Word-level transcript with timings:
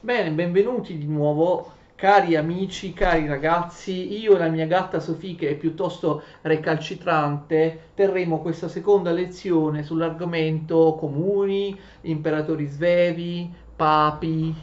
Bene, 0.00 0.30
benvenuti 0.30 0.96
di 0.96 1.06
nuovo, 1.06 1.72
cari 1.96 2.36
amici, 2.36 2.92
cari 2.92 3.26
ragazzi. 3.26 4.16
Io 4.20 4.36
e 4.36 4.38
la 4.38 4.48
mia 4.48 4.66
gatta 4.66 5.00
Sofì, 5.00 5.34
che 5.34 5.48
è 5.50 5.56
piuttosto 5.56 6.22
recalcitrante, 6.42 7.90
terremo 7.94 8.40
questa 8.40 8.68
seconda 8.68 9.10
lezione 9.10 9.82
sull'argomento 9.82 10.94
comuni, 10.96 11.76
imperatori 12.02 12.66
svevi, 12.66 13.52
papi, 13.74 14.54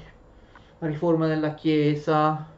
riforma 0.79 1.27
della 1.27 1.53
Chiesa, 1.53 2.54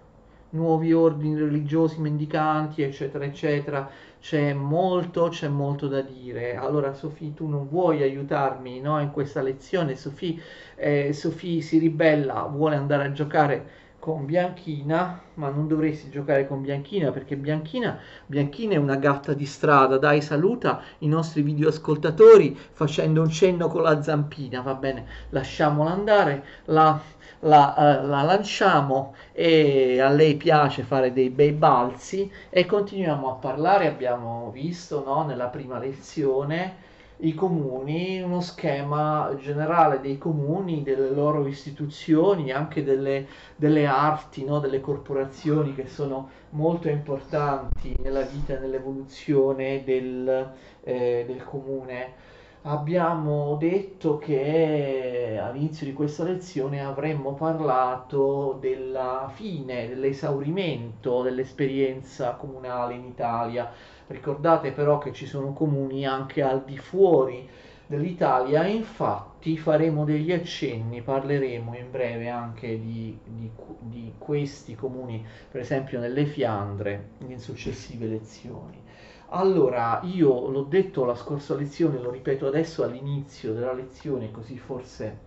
nuovi 0.58 0.94
ordini 0.94 1.38
religiosi 1.40 2.00
mendicanti, 2.02 2.82
eccetera, 2.82 3.24
eccetera. 3.26 3.90
C'è 4.20 4.54
molto, 4.54 5.30
c'è 5.30 5.48
molto 5.48 5.88
da 5.88 6.02
dire. 6.02 6.56
Allora, 6.56 6.94
Sofì, 6.94 7.34
tu 7.34 7.48
non 7.48 7.68
vuoi 7.68 8.02
aiutarmi 8.02 8.80
no, 8.82 9.00
in 9.00 9.12
questa 9.12 9.42
lezione? 9.42 9.96
Sofì, 9.96 10.40
eh, 10.76 11.14
si 11.14 11.78
ribella, 11.78 12.44
vuole 12.44 12.76
andare 12.76 13.06
a 13.06 13.12
giocare 13.12 13.70
con 14.08 14.24
Bianchina, 14.24 15.20
ma 15.34 15.50
non 15.50 15.68
dovresti 15.68 16.10
giocare 16.10 16.48
con 16.48 16.62
Bianchina 16.62 17.12
perché 17.12 17.36
Bianchina, 17.36 18.00
Bianchina 18.26 18.76
è 18.76 18.78
una 18.78 18.96
gatta 18.96 19.34
di 19.34 19.46
strada. 19.46 19.98
Dai, 19.98 20.22
saluta 20.22 20.82
i 21.00 21.10
nostri 21.10 21.42
videoascoltatori 21.42 22.58
facendo 22.72 23.22
un 23.22 23.30
cenno 23.30 23.68
con 23.68 23.82
la 23.82 24.02
zampina, 24.02 24.62
va 24.62 24.76
bene? 24.76 25.06
Lasciamola 25.32 25.92
andare. 25.92 26.44
La 26.68 26.98
la, 27.42 27.74
uh, 27.78 28.08
la 28.08 28.22
lanciamo 28.24 29.14
e 29.34 30.00
a 30.00 30.10
lei 30.10 30.38
piace 30.38 30.84
fare 30.84 31.12
dei 31.12 31.30
bei 31.30 31.52
balzi 31.52 32.32
e 32.50 32.66
continuiamo 32.66 33.30
a 33.30 33.36
parlare, 33.36 33.88
abbiamo 33.88 34.50
visto 34.52 35.04
no, 35.06 35.26
nella 35.26 35.48
prima 35.48 35.78
lezione 35.80 36.86
i 37.20 37.34
comuni, 37.34 38.22
uno 38.22 38.42
schema 38.42 39.36
generale 39.40 40.00
dei 40.00 40.18
comuni, 40.18 40.84
delle 40.84 41.10
loro 41.10 41.48
istituzioni, 41.48 42.52
anche 42.52 42.84
delle, 42.84 43.28
delle 43.56 43.86
arti, 43.88 44.44
no, 44.44 44.60
delle 44.60 44.82
corporazioni 44.82 45.74
che 45.74 45.88
sono 45.88 46.30
molto 46.52 46.90
importanti 46.90 47.96
nella 48.02 48.22
vita 48.22 48.56
e 48.56 48.60
nell'evoluzione 48.60 49.84
del, 49.84 50.54
eh, 50.84 51.24
del 51.28 51.44
comune 51.44 52.26
abbiamo 52.68 53.56
detto 53.56 54.18
che 54.18 55.40
all'inizio 55.42 55.86
di 55.86 55.94
questa 55.94 56.24
lezione 56.24 56.84
avremmo 56.84 57.34
parlato 57.34 58.58
della 58.60 59.32
fine, 59.34 59.88
dell'esaurimento 59.88 61.22
dell'esperienza 61.22 62.34
comunale 62.34 62.96
in 62.96 63.06
Italia. 63.06 63.72
Ricordate 64.08 64.72
però 64.72 64.98
che 64.98 65.14
ci 65.14 65.26
sono 65.26 65.54
comuni 65.54 66.06
anche 66.06 66.42
al 66.42 66.64
di 66.64 66.78
fuori 66.78 67.48
dell'Italia 67.86 68.66
infatti 68.66 69.58
faremo 69.58 70.04
degli 70.04 70.32
accenni, 70.32 71.02
parleremo 71.02 71.76
in 71.76 71.90
breve 71.90 72.30
anche 72.30 72.80
di, 72.80 73.18
di, 73.24 73.50
di 73.80 74.14
questi 74.18 74.76
comuni, 74.76 75.26
per 75.50 75.62
esempio 75.62 76.00
nelle 76.00 76.26
Fiandre, 76.26 77.12
in 77.28 77.40
successive 77.40 78.08
lezioni. 78.08 78.84
Allora, 79.30 80.02
io 80.04 80.50
l'ho 80.50 80.64
detto 80.64 81.06
la 81.06 81.16
scorsa 81.16 81.56
lezione, 81.56 82.00
lo 82.00 82.12
ripeto 82.12 82.48
adesso 82.48 82.84
all'inizio 82.84 83.54
della 83.54 83.74
lezione, 83.74 84.32
così 84.32 84.58
forse, 84.58 85.27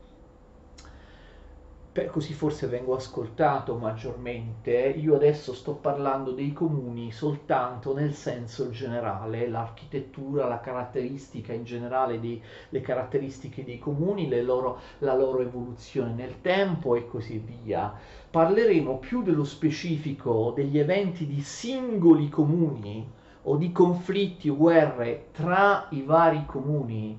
per, 1.92 2.06
così 2.06 2.34
forse 2.34 2.69
vengo 2.69 2.94
ascoltato 2.94 3.74
maggiormente. 3.74 4.72
Io 4.72 5.16
adesso 5.16 5.52
sto 5.55 5.74
parlando 5.74 6.30
dei 6.30 6.52
comuni 6.52 7.10
soltanto 7.10 7.92
nel 7.94 8.14
senso 8.14 8.70
generale, 8.70 9.48
l'architettura, 9.48 10.46
la 10.46 10.61
caratteristica 10.61 11.52
in 11.52 11.64
generale, 11.64 12.20
dei, 12.20 12.41
le 12.68 12.80
caratteristiche 12.80 13.64
dei 13.64 13.78
comuni, 13.78 14.28
loro, 14.42 14.78
la 14.98 15.16
loro 15.16 15.41
evoluzione 15.41 16.12
nel 16.12 16.41
tempo 16.41 16.94
e 16.94 17.08
così 17.08 17.38
via. 17.38 17.92
Parleremo 18.30 18.98
più 18.98 19.22
dello 19.22 19.44
specifico 19.44 20.52
degli 20.55 20.78
eventi 20.78 21.27
di 21.27 21.41
singoli 21.41 22.28
comuni 22.28 23.18
o 23.42 23.56
di 23.56 23.72
conflitti 23.72 24.48
o 24.48 24.57
guerre 24.57 25.28
tra 25.33 25.89
i 25.90 26.02
vari 26.02 26.45
comuni, 26.46 27.18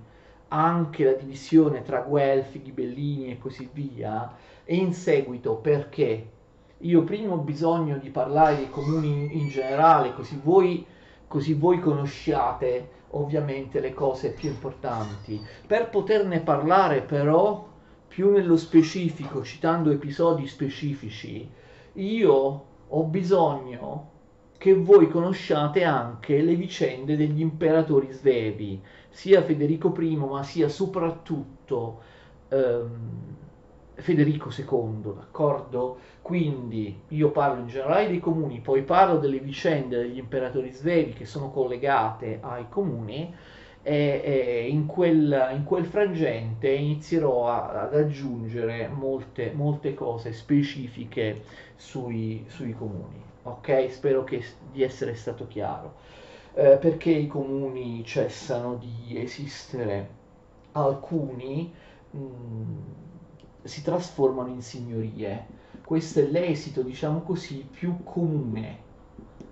anche 0.50 1.04
la 1.04 1.14
divisione 1.14 1.82
tra 1.82 2.02
Guelfi, 2.02 2.62
Ghibellini 2.62 3.32
e 3.32 3.38
così 3.38 3.70
via, 3.72 4.34
e 4.72 4.76
in 4.76 4.94
seguito 4.94 5.56
perché 5.56 6.30
io 6.78 7.04
prima 7.04 7.34
ho 7.34 7.40
bisogno 7.40 7.98
di 7.98 8.10
parlare 8.10 8.56
dei 8.56 8.70
comuni 8.70 9.38
in 9.38 9.50
generale, 9.50 10.14
così 10.14 10.40
voi, 10.42 10.86
così 11.28 11.56
voi 11.56 11.82
conosciate 11.82 12.90
ovviamente 13.10 13.82
le 13.82 13.94
cose 13.94 14.32
più 14.32 14.48
importanti. 14.48 15.46
Per 15.68 15.90
poterne 15.90 16.40
parlare 16.40 17.02
però 17.02 17.68
più 18.08 18.32
nello 18.32 18.56
specifico, 18.56 19.44
citando 19.44 19.92
episodi 19.92 20.48
specifici, 20.48 21.50
io 21.92 22.66
ho 22.88 23.04
bisogno 23.04 24.10
che 24.58 24.74
voi 24.74 25.10
conosciate 25.10 25.84
anche 25.84 26.42
le 26.42 26.56
vicende 26.56 27.18
degli 27.18 27.42
imperatori 27.42 28.10
svevi, 28.14 28.82
sia 29.10 29.44
Federico 29.44 29.94
I, 30.00 30.16
ma 30.16 30.44
sia 30.44 30.70
soprattutto 30.70 32.00
ehm, 32.48 33.41
Federico 34.02 34.50
II, 34.56 35.14
d'accordo? 35.16 35.98
Quindi 36.22 37.02
io 37.10 37.32
parlo 37.32 37.62
in 37.62 37.68
generale 37.68 38.08
dei 38.08 38.20
comuni, 38.20 38.60
poi 38.60 38.84
parlo 38.84 39.18
delle 39.18 39.40
vicende 39.40 39.98
degli 39.98 40.18
imperatori 40.18 40.72
svevi 40.72 41.14
che 41.14 41.26
sono 41.26 41.50
collegate 41.50 42.40
ai 42.42 42.66
comuni 42.70 43.34
e, 43.82 44.22
e 44.24 44.68
in, 44.68 44.86
quel, 44.86 45.52
in, 45.56 45.64
quel, 45.64 45.86
frangente 45.86 46.70
inizierò 46.70 47.48
a, 47.48 47.82
ad 47.82 47.96
aggiungere 47.96 48.88
molte, 48.88 49.52
molte 49.54 49.94
cose 49.94 50.34
specifiche 50.34 51.44
sui, 51.76 52.44
sui 52.48 52.74
comuni 52.74 53.30
ok? 53.44 53.88
Spero 53.92 54.24
che, 54.24 54.44
di 54.72 54.84
essere 54.84 55.16
stato 55.16 55.48
chiaro. 55.48 55.96
Eh, 56.54 56.78
perché 56.78 57.12
i 57.12 57.28
comuni 57.28 58.04
cessano 58.06 58.76
di 58.76 59.18
esistere? 59.20 60.20
Alcuni 60.74 61.72
mh, 62.12 62.18
mm, 62.18 62.78
si 63.64 63.82
trasformano 63.82 64.50
in 64.50 64.62
signorie. 64.62 65.60
Questo 65.84 66.20
è 66.20 66.24
l'esito, 66.24 66.82
diciamo 66.82 67.22
così, 67.22 67.68
più 67.70 68.04
comune. 68.04 68.90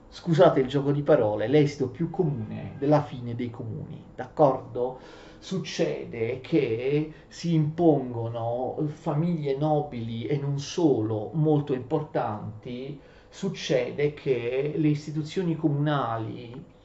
Scusate 0.09 0.59
il 0.59 0.67
gioco 0.67 0.91
di 0.91 1.03
parole, 1.03 1.47
l'esito 1.47 1.89
più 1.89 2.09
comune 2.09 2.75
della 2.79 3.03
fine 3.03 3.35
dei 3.35 3.49
comuni, 3.49 4.03
d'accordo? 4.15 4.99
Succede 5.37 6.41
che 6.41 7.13
si 7.27 7.53
impongono 7.53 8.75
famiglie 8.87 9.55
nobili 9.55 10.25
e 10.25 10.37
non 10.37 10.59
solo, 10.59 11.29
molto 11.33 11.73
importanti, 11.73 12.99
succede 13.29 14.13
che 14.13 14.73
le 14.75 14.87
istituzioni 14.87 15.55
comunali 15.55 16.77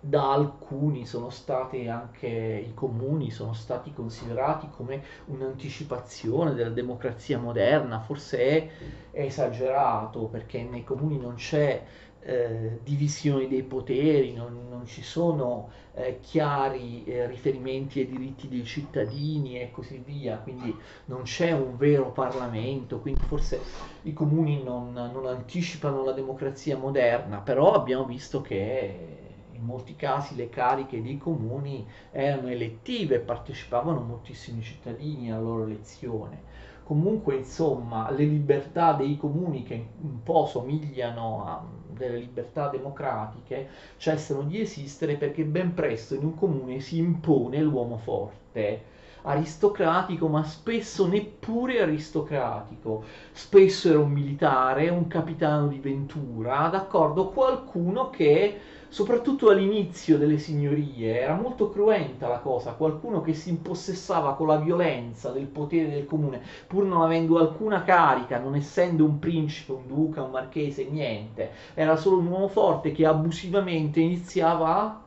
da 0.00 0.32
alcuni 0.32 1.04
sono 1.06 1.28
state 1.30 1.88
anche 1.88 2.28
i 2.28 2.72
comuni 2.74 3.30
sono 3.30 3.52
stati 3.52 3.92
considerati 3.92 4.68
come 4.70 5.02
un'anticipazione 5.26 6.54
della 6.54 6.70
democrazia 6.70 7.38
moderna, 7.38 8.00
forse 8.00 8.38
è, 8.38 8.68
è 9.10 9.22
esagerato 9.22 10.26
perché 10.26 10.62
nei 10.62 10.84
comuni 10.84 11.18
non 11.18 11.34
c'è 11.34 11.82
eh, 12.20 12.80
divisione 12.82 13.48
dei 13.48 13.62
poteri, 13.62 14.34
non, 14.34 14.66
non 14.68 14.86
ci 14.86 15.02
sono 15.02 15.70
eh, 15.94 16.18
chiari 16.20 17.04
eh, 17.04 17.26
riferimenti 17.26 18.00
ai 18.00 18.06
diritti 18.08 18.48
dei 18.48 18.64
cittadini 18.64 19.60
e 19.60 19.70
così 19.70 20.02
via, 20.04 20.36
quindi 20.38 20.76
non 21.06 21.22
c'è 21.22 21.52
un 21.52 21.76
vero 21.76 22.10
Parlamento, 22.12 23.00
quindi 23.00 23.22
forse 23.24 23.60
i 24.02 24.12
comuni 24.12 24.62
non, 24.62 24.92
non 24.92 25.26
anticipano 25.26 26.04
la 26.04 26.12
democrazia 26.12 26.76
moderna, 26.76 27.38
però 27.38 27.72
abbiamo 27.72 28.04
visto 28.04 28.40
che 28.40 29.17
in 29.58 29.64
molti 29.64 29.96
casi 29.96 30.36
le 30.36 30.48
cariche 30.48 31.02
dei 31.02 31.18
comuni 31.18 31.86
erano 32.10 32.48
elettive 32.48 33.18
partecipavano 33.18 34.00
moltissimi 34.00 34.62
cittadini 34.62 35.30
alla 35.30 35.42
loro 35.42 35.64
elezione. 35.64 36.42
Comunque 36.84 37.34
insomma 37.36 38.10
le 38.10 38.24
libertà 38.24 38.94
dei 38.94 39.18
comuni 39.18 39.62
che 39.62 39.88
un 40.00 40.22
po' 40.22 40.46
somigliano 40.46 41.44
a 41.44 41.62
delle 41.98 42.18
libertà 42.18 42.68
democratiche 42.68 43.68
cessano 43.98 44.42
di 44.42 44.60
esistere 44.60 45.16
perché 45.16 45.44
ben 45.44 45.74
presto 45.74 46.14
in 46.14 46.24
un 46.24 46.34
comune 46.34 46.80
si 46.80 46.96
impone 46.96 47.60
l'uomo 47.60 47.98
forte. 47.98 48.96
Aristocratico 49.22 50.28
ma 50.28 50.44
spesso 50.44 51.06
neppure 51.06 51.82
aristocratico. 51.82 53.04
Spesso 53.32 53.90
era 53.90 53.98
un 53.98 54.12
militare 54.12 54.88
un 54.88 55.08
capitano 55.08 55.66
di 55.66 55.80
ventura 55.80 56.68
d'accordo? 56.68 57.28
Qualcuno 57.28 58.08
che 58.08 58.60
soprattutto 58.88 59.50
all'inizio 59.50 60.18
delle 60.18 60.38
signorie 60.38 61.20
era 61.20 61.34
molto 61.34 61.68
cruenta 61.70 62.28
la 62.28 62.38
cosa, 62.38 62.72
qualcuno 62.72 63.20
che 63.20 63.34
si 63.34 63.50
impossessava 63.50 64.34
con 64.34 64.46
la 64.46 64.56
violenza 64.56 65.30
del 65.30 65.46
potere 65.46 65.90
del 65.90 66.06
comune, 66.06 66.42
pur 66.66 66.84
non 66.84 67.02
avendo 67.02 67.38
alcuna 67.38 67.82
carica, 67.82 68.38
non 68.38 68.54
essendo 68.54 69.04
un 69.04 69.18
principe, 69.18 69.72
un 69.72 69.86
duca, 69.86 70.22
un 70.22 70.30
marchese, 70.30 70.84
niente, 70.84 71.50
era 71.74 71.96
solo 71.96 72.18
un 72.18 72.26
uomo 72.26 72.48
forte 72.48 72.92
che 72.92 73.06
abusivamente 73.06 74.00
iniziava 74.00 74.80
a 74.80 75.00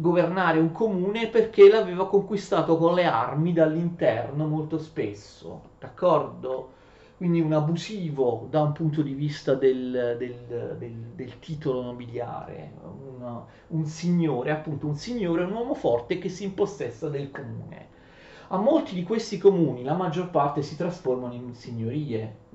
governare 0.00 0.58
un 0.60 0.70
comune 0.72 1.28
perché 1.28 1.68
l'aveva 1.68 2.06
conquistato 2.08 2.76
con 2.78 2.94
le 2.94 3.04
armi 3.04 3.52
dall'interno 3.52 4.46
molto 4.46 4.78
spesso, 4.78 5.62
d'accordo? 5.78 6.76
Quindi 7.18 7.40
un 7.40 7.52
abusivo 7.52 8.46
da 8.48 8.62
un 8.62 8.72
punto 8.72 9.02
di 9.02 9.12
vista 9.12 9.54
del, 9.54 10.16
del, 10.18 10.76
del, 10.78 10.94
del 11.14 11.38
titolo 11.40 11.82
nobiliare, 11.82 12.72
un, 12.82 13.42
un 13.66 13.84
signore, 13.84 14.52
appunto 14.52 14.86
un 14.86 14.94
signore, 14.94 15.44
un 15.44 15.52
uomo 15.52 15.74
forte 15.74 16.18
che 16.18 16.30
si 16.30 16.44
impossessa 16.44 17.08
del 17.10 17.30
comune. 17.30 17.88
A 18.48 18.56
molti 18.56 18.94
di 18.94 19.02
questi 19.02 19.36
comuni 19.36 19.82
la 19.82 19.94
maggior 19.94 20.30
parte 20.30 20.62
si 20.62 20.76
trasformano 20.76 21.34
in 21.34 21.52
signorie, 21.54 22.46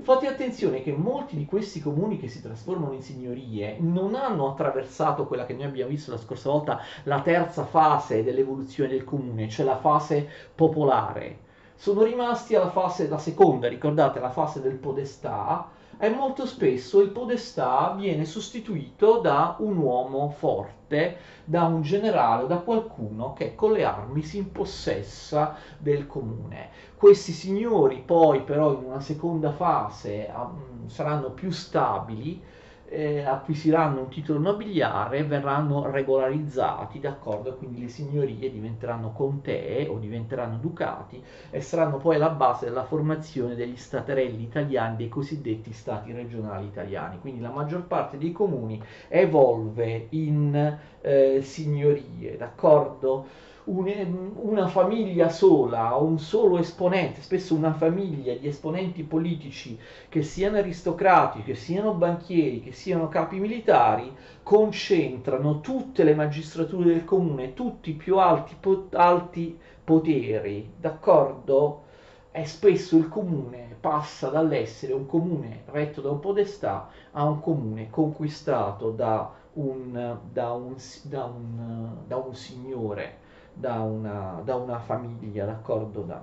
Fate 0.00 0.28
attenzione 0.28 0.80
che 0.80 0.92
molti 0.92 1.36
di 1.36 1.44
questi 1.44 1.80
comuni 1.80 2.18
che 2.18 2.28
si 2.28 2.40
trasformano 2.40 2.92
in 2.92 3.02
signorie 3.02 3.78
non 3.80 4.14
hanno 4.14 4.48
attraversato 4.48 5.26
quella 5.26 5.44
che 5.44 5.54
noi 5.54 5.64
abbiamo 5.64 5.90
visto 5.90 6.12
la 6.12 6.18
scorsa 6.18 6.50
volta, 6.50 6.80
la 7.02 7.20
terza 7.20 7.64
fase 7.64 8.22
dell'evoluzione 8.22 8.90
del 8.90 9.02
comune, 9.02 9.48
cioè 9.48 9.66
la 9.66 9.76
fase 9.76 10.28
popolare. 10.54 11.46
Sono 11.80 12.02
rimasti 12.02 12.56
alla 12.56 12.70
fase, 12.70 13.08
la 13.08 13.18
seconda, 13.18 13.68
ricordate, 13.68 14.18
la 14.18 14.30
fase 14.30 14.60
del 14.60 14.74
podestà, 14.74 15.68
e 15.96 16.10
molto 16.10 16.44
spesso 16.44 17.00
il 17.00 17.10
podestà 17.10 17.94
viene 17.96 18.24
sostituito 18.24 19.20
da 19.20 19.54
un 19.60 19.76
uomo 19.76 20.28
forte, 20.28 21.18
da 21.44 21.66
un 21.66 21.82
generale, 21.82 22.48
da 22.48 22.56
qualcuno 22.56 23.32
che 23.32 23.54
con 23.54 23.70
le 23.70 23.84
armi 23.84 24.22
si 24.22 24.38
impossessa 24.38 25.54
del 25.78 26.08
comune. 26.08 26.70
Questi 26.96 27.30
signori 27.30 28.02
poi 28.04 28.42
però 28.42 28.72
in 28.72 28.82
una 28.82 29.00
seconda 29.00 29.52
fase 29.52 30.28
um, 30.34 30.88
saranno 30.88 31.30
più 31.30 31.52
stabili 31.52 32.42
eh, 32.90 33.22
acquisiranno 33.24 34.00
un 34.00 34.08
titolo 34.08 34.38
nobiliare, 34.38 35.24
verranno 35.24 35.90
regolarizzati, 35.90 37.00
d'accordo? 37.00 37.56
Quindi 37.56 37.80
le 37.82 37.88
signorie 37.88 38.50
diventeranno 38.50 39.12
contee 39.12 39.86
o 39.88 39.98
diventeranno 39.98 40.56
ducati 40.58 41.22
e 41.50 41.60
saranno 41.60 41.98
poi 41.98 42.16
la 42.18 42.30
base 42.30 42.66
della 42.66 42.84
formazione 42.84 43.54
degli 43.54 43.76
staterelli 43.76 44.42
italiani, 44.42 44.96
dei 44.96 45.08
cosiddetti 45.08 45.72
stati 45.72 46.12
regionali 46.12 46.66
italiani. 46.66 47.18
Quindi 47.20 47.40
la 47.40 47.50
maggior 47.50 47.86
parte 47.86 48.16
dei 48.18 48.32
comuni 48.32 48.82
evolve 49.08 50.06
in 50.10 50.78
eh, 51.00 51.40
signorie, 51.42 52.36
d'accordo? 52.36 53.26
Una 53.70 54.66
famiglia 54.68 55.28
sola, 55.28 55.94
un 55.96 56.18
solo 56.18 56.58
esponente, 56.58 57.20
spesso 57.20 57.54
una 57.54 57.74
famiglia 57.74 58.34
di 58.34 58.48
esponenti 58.48 59.02
politici 59.02 59.78
che 60.08 60.22
siano 60.22 60.56
aristocratici, 60.56 61.44
che 61.44 61.54
siano 61.54 61.92
banchieri, 61.92 62.62
che 62.62 62.72
siano 62.72 63.08
capi 63.08 63.38
militari, 63.38 64.10
concentrano 64.42 65.60
tutte 65.60 66.02
le 66.02 66.14
magistrature 66.14 66.86
del 66.86 67.04
comune, 67.04 67.52
tutti 67.52 67.90
i 67.90 67.94
più 67.94 68.18
alti, 68.18 68.56
po- 68.58 68.86
alti 68.92 69.58
poteri, 69.84 70.72
d'accordo? 70.78 71.82
E 72.30 72.46
spesso 72.46 72.96
il 72.96 73.08
comune 73.08 73.76
passa 73.80 74.28
dall'essere 74.28 74.92
un 74.94 75.06
comune 75.06 75.62
retto 75.66 76.00
da 76.00 76.10
un 76.10 76.20
podestà 76.20 76.88
a 77.12 77.24
un 77.24 77.40
comune 77.40 77.90
conquistato 77.90 78.90
da 78.90 79.30
un, 79.54 80.18
da 80.32 80.52
un, 80.52 80.76
da 81.02 81.24
un, 81.24 81.96
da 82.06 82.16
un 82.16 82.34
signore 82.34 83.26
da 83.58 83.80
una, 83.80 84.40
da 84.44 84.54
una 84.54 84.78
famiglia, 84.78 85.44
d'accordo? 85.44 86.02
Da, 86.02 86.22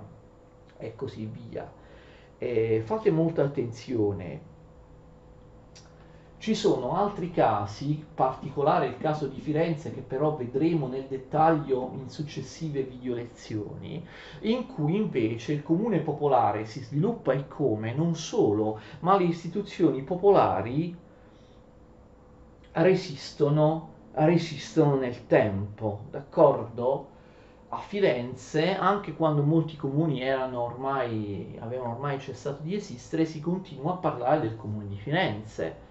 e 0.78 0.94
così 0.94 1.26
via. 1.26 1.70
E 2.38 2.82
fate 2.84 3.10
molta 3.10 3.42
attenzione. 3.42 4.54
Ci 6.38 6.54
sono 6.54 6.94
altri 6.94 7.30
casi, 7.30 8.04
particolare 8.14 8.86
il 8.86 8.98
caso 8.98 9.26
di 9.26 9.40
Firenze 9.40 9.92
che 9.92 10.00
però 10.02 10.36
vedremo 10.36 10.86
nel 10.86 11.06
dettaglio 11.08 11.90
in 11.94 12.08
successive 12.08 12.82
video 12.82 13.14
lezioni, 13.14 14.06
in 14.42 14.66
cui 14.66 14.96
invece 14.96 15.54
il 15.54 15.62
comune 15.62 16.00
popolare 16.00 16.64
si 16.66 16.82
sviluppa 16.82 17.32
e 17.32 17.48
come 17.48 17.94
non 17.94 18.14
solo, 18.14 18.78
ma 19.00 19.16
le 19.16 19.24
istituzioni 19.24 20.02
popolari 20.02 20.96
resistono, 22.72 23.88
resistono 24.12 24.96
nel 24.96 25.26
tempo, 25.26 26.02
d'accordo? 26.10 27.14
A 27.68 27.78
Firenze, 27.78 28.76
anche 28.76 29.14
quando 29.14 29.42
molti 29.42 29.76
comuni 29.76 30.22
ormai, 30.30 31.56
avevano 31.60 31.92
ormai 31.92 32.20
cessato 32.20 32.62
di 32.62 32.74
esistere, 32.74 33.24
si 33.24 33.40
continua 33.40 33.94
a 33.94 33.96
parlare 33.96 34.40
del 34.40 34.56
comune 34.56 34.86
di 34.86 34.96
Firenze. 34.96 35.84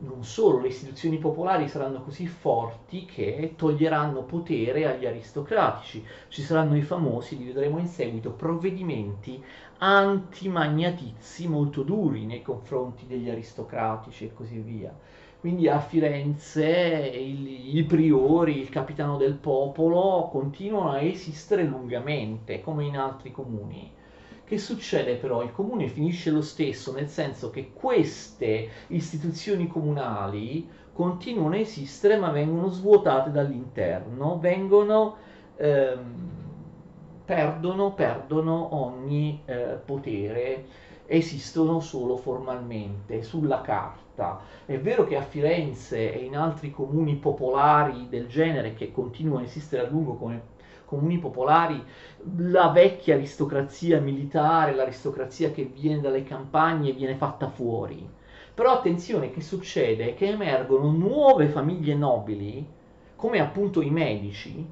Non 0.00 0.22
solo, 0.24 0.60
le 0.60 0.68
istituzioni 0.68 1.18
popolari 1.18 1.68
saranno 1.68 2.02
così 2.02 2.26
forti 2.26 3.04
che 3.04 3.54
toglieranno 3.56 4.22
potere 4.22 4.86
agli 4.86 5.06
aristocratici. 5.06 6.04
Ci 6.28 6.42
saranno 6.42 6.76
i 6.76 6.82
famosi, 6.82 7.36
li 7.36 7.46
vedremo 7.46 7.78
in 7.78 7.88
seguito, 7.88 8.30
provvedimenti 8.30 9.42
antimagnatizi 9.78 11.48
molto 11.48 11.82
duri 11.82 12.26
nei 12.26 12.42
confronti 12.42 13.06
degli 13.06 13.28
aristocratici 13.28 14.24
e 14.24 14.34
così 14.34 14.58
via 14.58 14.94
quindi 15.40 15.68
a 15.68 15.78
Firenze 15.78 16.66
il, 17.14 17.76
i 17.76 17.84
priori, 17.84 18.58
il 18.60 18.68
capitano 18.70 19.16
del 19.16 19.34
popolo 19.34 20.28
continuano 20.32 20.90
a 20.90 21.00
esistere 21.00 21.62
lungamente, 21.62 22.60
come 22.60 22.84
in 22.84 22.96
altri 22.96 23.30
comuni. 23.30 23.92
Che 24.44 24.58
succede 24.58 25.14
però? 25.16 25.42
Il 25.42 25.52
comune 25.52 25.88
finisce 25.88 26.30
lo 26.30 26.42
stesso, 26.42 26.92
nel 26.92 27.08
senso 27.08 27.50
che 27.50 27.70
queste 27.72 28.68
istituzioni 28.88 29.68
comunali 29.68 30.66
continuano 30.92 31.54
a 31.54 31.58
esistere 31.58 32.16
ma 32.16 32.30
vengono 32.30 32.68
svuotate 32.70 33.30
dall'interno, 33.30 34.38
vengono, 34.40 35.16
ehm, 35.56 36.30
perdono, 37.24 37.92
perdono 37.92 38.74
ogni 38.74 39.42
eh, 39.44 39.78
potere, 39.84 40.64
esistono 41.10 41.80
solo 41.80 42.16
formalmente, 42.16 43.22
sulla 43.22 43.62
carta. 43.62 44.40
È 44.66 44.78
vero 44.78 45.04
che 45.04 45.16
a 45.16 45.22
Firenze 45.22 46.12
e 46.12 46.18
in 46.18 46.36
altri 46.36 46.70
comuni 46.70 47.16
popolari 47.16 48.08
del 48.10 48.28
genere 48.28 48.74
che 48.74 48.92
continuano 48.92 49.40
a 49.40 49.44
esistere 49.44 49.86
a 49.86 49.88
lungo 49.88 50.14
come 50.14 50.56
comuni 50.84 51.18
popolari, 51.18 51.82
la 52.36 52.68
vecchia 52.68 53.14
aristocrazia 53.14 54.00
militare, 54.00 54.74
l'aristocrazia 54.74 55.50
che 55.50 55.64
viene 55.64 56.00
dalle 56.00 56.24
campagne 56.24 56.92
viene 56.92 57.14
fatta 57.14 57.48
fuori. 57.48 58.08
Però 58.54 58.72
attenzione, 58.72 59.30
che 59.30 59.40
succede? 59.40 60.14
Che 60.14 60.26
emergono 60.26 60.90
nuove 60.90 61.48
famiglie 61.48 61.94
nobili, 61.94 62.66
come 63.16 63.38
appunto 63.38 63.82
i 63.82 63.90
medici, 63.90 64.66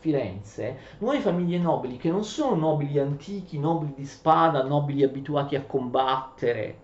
Firenze, 0.00 0.78
nuove 0.98 1.20
famiglie 1.20 1.58
nobili 1.58 1.96
che 1.98 2.10
non 2.10 2.24
sono 2.24 2.56
nobili 2.56 2.98
antichi, 2.98 3.58
nobili 3.58 3.92
di 3.94 4.06
spada, 4.06 4.64
nobili 4.64 5.04
abituati 5.04 5.56
a 5.56 5.62
combattere, 5.62 6.78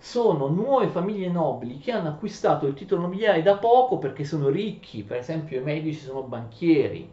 sono 0.00 0.48
nuove 0.48 0.88
famiglie 0.88 1.28
nobili 1.28 1.78
che 1.78 1.92
hanno 1.92 2.08
acquistato 2.08 2.66
il 2.66 2.74
titolo 2.74 3.02
nobiliare 3.02 3.42
da 3.42 3.56
poco 3.56 3.98
perché 3.98 4.24
sono 4.24 4.48
ricchi, 4.48 5.02
per 5.02 5.18
esempio 5.18 5.60
i 5.60 5.62
medici 5.62 6.00
sono 6.00 6.22
banchieri. 6.22 7.10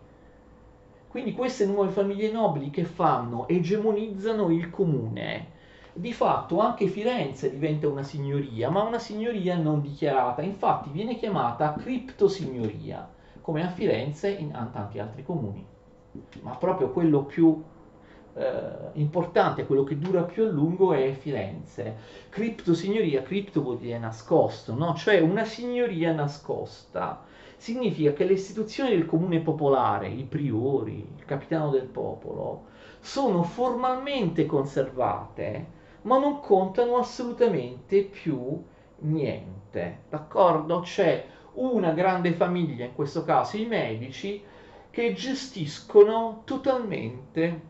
Quindi 1.07 1.33
queste 1.33 1.65
nuove 1.65 1.89
famiglie 1.91 2.31
nobili 2.31 2.69
che 2.69 2.83
fanno? 2.83 3.47
Egemonizzano 3.47 4.49
il 4.49 4.69
comune. 4.69 5.53
Di 5.93 6.13
fatto 6.13 6.59
anche 6.59 6.87
Firenze 6.87 7.49
diventa 7.49 7.87
una 7.87 8.03
signoria, 8.03 8.69
ma 8.69 8.83
una 8.83 8.99
signoria 8.99 9.55
non 9.57 9.81
dichiarata, 9.81 10.41
infatti 10.41 10.89
viene 10.89 11.15
chiamata 11.15 11.73
criptosignoria, 11.73 13.14
come 13.45 13.63
a 13.63 13.69
Firenze 13.69 14.35
e 14.35 14.41
in 14.41 14.49
tanti 14.49 14.97
altri 14.97 15.23
comuni. 15.23 15.63
Ma 16.41 16.55
proprio 16.55 16.89
quello 16.89 17.25
più 17.25 17.61
eh, 18.33 18.89
importante, 18.93 19.67
quello 19.67 19.83
che 19.83 19.99
dura 19.99 20.23
più 20.23 20.45
a 20.45 20.49
lungo 20.49 20.93
è 20.93 21.11
Firenze. 21.11 21.95
Cripto 22.29 22.73
signoria, 22.73 23.21
cripto 23.21 23.61
vuol 23.61 23.77
dire 23.77 23.99
nascosto, 23.99 24.73
no? 24.73 24.95
cioè 24.95 25.19
una 25.19 25.43
signoria 25.43 26.11
nascosta. 26.11 27.23
Significa 27.55 28.13
che 28.13 28.25
le 28.25 28.33
istituzioni 28.33 28.89
del 28.89 29.05
comune 29.05 29.39
popolare, 29.41 30.07
i 30.07 30.23
priori, 30.23 31.07
il 31.15 31.25
capitano 31.25 31.69
del 31.69 31.85
popolo, 31.85 32.63
sono 32.99 33.43
formalmente 33.43 34.47
conservate, 34.47 35.67
ma 36.01 36.17
non 36.17 36.39
contano 36.39 36.97
assolutamente 36.97 38.01
più 38.01 38.59
niente. 39.01 39.99
D'accordo? 40.09 40.79
C'è 40.79 41.33
una 41.55 41.91
grande 41.91 42.33
famiglia, 42.33 42.85
in 42.85 42.93
questo 42.93 43.23
caso 43.23 43.57
i 43.57 43.65
medici, 43.65 44.43
che 44.89 45.13
gestiscono 45.13 46.41
totalmente 46.45 47.61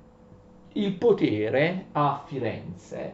il 0.74 0.94
potere 0.94 1.88
a 1.94 2.22
Firenze, 2.26 3.14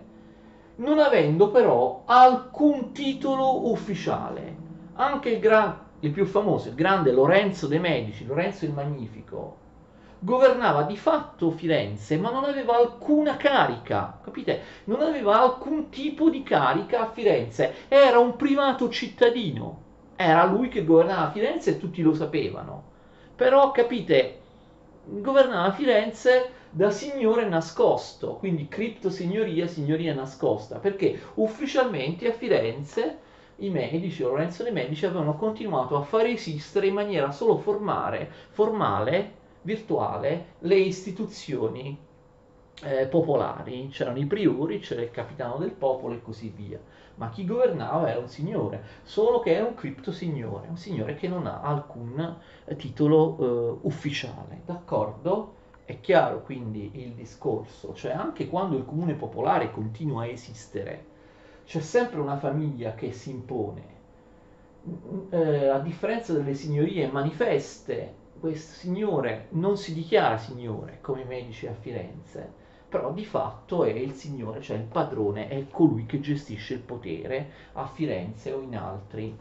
non 0.78 1.00
avendo 1.00 1.50
però 1.50 2.04
alcun 2.06 2.92
titolo 2.92 3.70
ufficiale. 3.72 4.70
Anche 4.96 5.30
il, 5.30 5.40
gra- 5.40 5.86
il 6.00 6.12
più 6.12 6.26
famoso, 6.26 6.70
il 6.70 6.76
grande 6.76 7.12
Lorenzo 7.12 7.68
de' 7.68 7.80
Medici, 7.80 8.26
Lorenzo 8.26 8.66
il 8.66 8.74
Magnifico, 8.74 9.58
governava 10.20 10.84
di 10.84 10.98
fatto 10.98 11.50
Firenze, 11.52 12.18
ma 12.18 12.32
non 12.32 12.44
aveva 12.44 12.78
alcuna 12.78 13.38
carica, 13.38 14.20
capite? 14.24 14.62
Non 14.86 15.02
aveva 15.02 15.42
alcun 15.42 15.90
tipo 15.90 16.30
di 16.30 16.44
carica 16.44 17.02
a 17.02 17.12
Firenze, 17.12 17.88
era 17.88 18.20
un 18.20 18.36
privato 18.36 18.90
cittadino, 18.90 19.90
era 20.26 20.46
lui 20.46 20.70
che 20.70 20.84
governava 20.84 21.32
Firenze 21.32 21.72
e 21.72 21.80
tutti 21.80 22.02
lo 22.02 22.14
sapevano. 22.14 22.84
Però 23.36 23.72
capite, 23.72 24.40
governava 25.06 25.72
Firenze 25.72 26.52
da 26.70 26.90
signore 26.90 27.48
nascosto, 27.48 28.36
quindi 28.36 28.68
criptosignoria, 28.68 29.68
signoria 29.68 30.14
nascosta, 30.14 30.78
perché 30.78 31.20
ufficialmente 31.36 32.30
a 32.30 32.34
Firenze 32.34 33.18
i 33.58 33.70
medici, 33.70 34.24
Lorenzo 34.24 34.64
dei 34.64 34.72
Medici, 34.72 35.06
avevano 35.06 35.36
continuato 35.36 35.96
a 35.96 36.02
far 36.02 36.26
esistere 36.26 36.88
in 36.88 36.94
maniera 36.94 37.32
solo 37.32 37.58
formale, 37.58 38.32
formale 38.50 39.40
virtuale, 39.62 40.56
le 40.60 40.76
istituzioni 40.76 41.96
eh, 42.84 43.06
popolari, 43.06 43.90
c'erano 43.92 44.18
i 44.18 44.26
priori, 44.26 44.80
c'era 44.80 45.02
il 45.02 45.12
capitano 45.12 45.58
del 45.58 45.72
popolo 45.72 46.16
e 46.16 46.22
così 46.22 46.52
via. 46.56 46.80
Ma 47.16 47.30
chi 47.30 47.46
governava 47.46 48.10
era 48.10 48.20
un 48.20 48.28
signore, 48.28 48.84
solo 49.04 49.40
che 49.40 49.54
era 49.54 49.66
un 49.66 49.76
criptosignore, 49.76 50.68
un 50.68 50.78
signore 50.78 51.16
che 51.16 51.28
non 51.28 51.46
ha 51.46 51.62
alcun 51.62 52.38
eh, 52.66 52.76
titolo 52.76 53.38
eh, 53.38 53.78
ufficiale, 53.82 54.62
d'accordo? 54.66 55.56
È 55.86 56.00
chiaro 56.00 56.42
quindi 56.42 56.92
il 56.94 57.14
discorso, 57.14 57.94
cioè 57.94 58.12
anche 58.12 58.48
quando 58.48 58.78
il 58.78 58.86
comune 58.86 59.14
popolare 59.14 59.72
continua 59.72 60.24
a 60.24 60.28
esistere, 60.28 61.06
c'è 61.66 61.80
sempre 61.80 62.20
una 62.20 62.38
famiglia 62.38 62.94
che 62.96 63.12
si 63.12 63.30
impone. 63.30 64.00
Eh, 65.30 65.68
a 65.68 65.80
differenza 65.80 66.34
delle 66.34 66.56
signorie 66.56 67.08
manifeste, 67.12 68.16
questo 68.40 68.74
signore 68.74 69.48
non 69.50 69.78
si 69.78 69.94
dichiara 69.94 70.38
signore 70.38 70.98
come 71.02 71.22
i 71.22 71.26
medici 71.26 71.68
a 71.68 71.74
Firenze, 71.74 72.52
però 72.92 73.14
di 73.14 73.24
fatto 73.24 73.86
è 73.86 73.92
il 73.92 74.12
signore, 74.12 74.60
cioè 74.60 74.76
il 74.76 74.84
padrone, 74.84 75.48
è 75.48 75.66
colui 75.70 76.06
che 76.06 76.20
gestisce 76.20 76.74
il 76.74 76.82
potere 76.82 77.50
a 77.72 77.88
Firenze 77.88 78.52
o 78.52 78.60
in 78.60 78.76
altri 78.76 79.34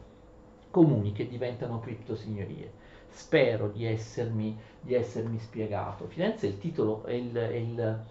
comuni 0.71 1.11
che 1.11 1.27
diventano 1.27 1.81
criptosignorie. 1.81 2.71
Spero 3.09 3.67
di 3.67 3.85
essermi, 3.87 4.57
di 4.81 4.95
essermi 4.95 5.41
spiegato. 5.41 6.07
Firenze 6.07 6.47
è 6.47 6.51
il 6.51 6.59
titolo, 6.59 7.03
è 7.03 7.13
il, 7.13 7.33
è 7.33 7.57
il, 7.57 8.05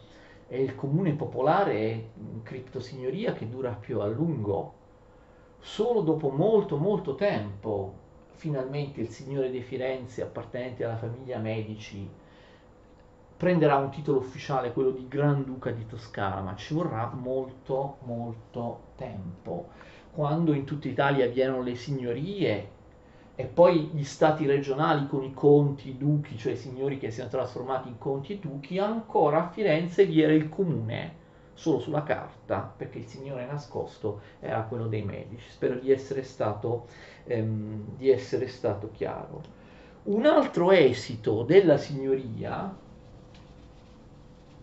è 0.45 0.57
il 0.57 0.75
comune 0.75 1.13
popolare, 1.13 2.09
criptosignoria 2.43 3.31
che 3.31 3.47
dura 3.47 3.71
più 3.71 4.01
a 4.01 4.07
lungo. 4.07 4.73
Solo 5.59 6.01
dopo 6.01 6.31
molto 6.31 6.75
molto 6.75 7.15
tempo, 7.15 7.93
finalmente 8.33 8.99
il 8.99 9.07
signore 9.07 9.49
di 9.49 9.61
Firenze, 9.61 10.21
appartenente 10.21 10.83
alla 10.83 10.97
famiglia 10.97 11.37
Medici, 11.37 12.18
prenderà 13.39 13.77
un 13.77 13.89
titolo 13.89 14.17
ufficiale, 14.17 14.73
quello 14.73 14.91
di 14.91 15.07
Granduca 15.07 15.71
di 15.71 15.85
Toscana, 15.85 16.41
ma 16.41 16.57
ci 16.57 16.73
vorrà 16.73 17.09
molto, 17.13 17.99
molto 18.01 18.87
tempo. 18.97 19.69
Quando 20.11 20.51
in 20.51 20.65
tutta 20.65 20.89
Italia 20.89 21.23
avvieranno 21.23 21.61
le 21.61 21.75
signorie 21.75 22.69
e 23.35 23.45
poi 23.45 23.91
gli 23.93 24.03
stati 24.03 24.45
regionali 24.45 25.07
con 25.07 25.23
i 25.23 25.33
conti, 25.33 25.91
i 25.91 25.97
duchi, 25.97 26.37
cioè 26.37 26.51
i 26.51 26.57
signori 26.57 26.97
che 26.97 27.11
si 27.11 27.19
sono 27.19 27.29
trasformati 27.29 27.87
in 27.87 27.97
conti 27.97 28.33
e 28.33 28.39
duchi, 28.39 28.77
ancora 28.77 29.45
a 29.45 29.47
Firenze 29.47 30.05
vi 30.05 30.21
era 30.21 30.33
il 30.33 30.49
comune, 30.49 31.15
solo 31.53 31.79
sulla 31.79 32.03
carta, 32.03 32.73
perché 32.75 32.97
il 32.97 33.05
signore 33.05 33.45
nascosto 33.45 34.19
era 34.41 34.63
quello 34.63 34.87
dei 34.87 35.03
medici. 35.03 35.49
Spero 35.49 35.75
di 35.75 35.93
essere 35.93 36.23
stato, 36.23 36.87
ehm, 37.23 37.95
di 37.95 38.09
essere 38.09 38.49
stato 38.49 38.89
chiaro. 38.91 39.41
Un 40.03 40.25
altro 40.25 40.71
esito 40.71 41.43
della 41.43 41.77
signoria 41.77 42.87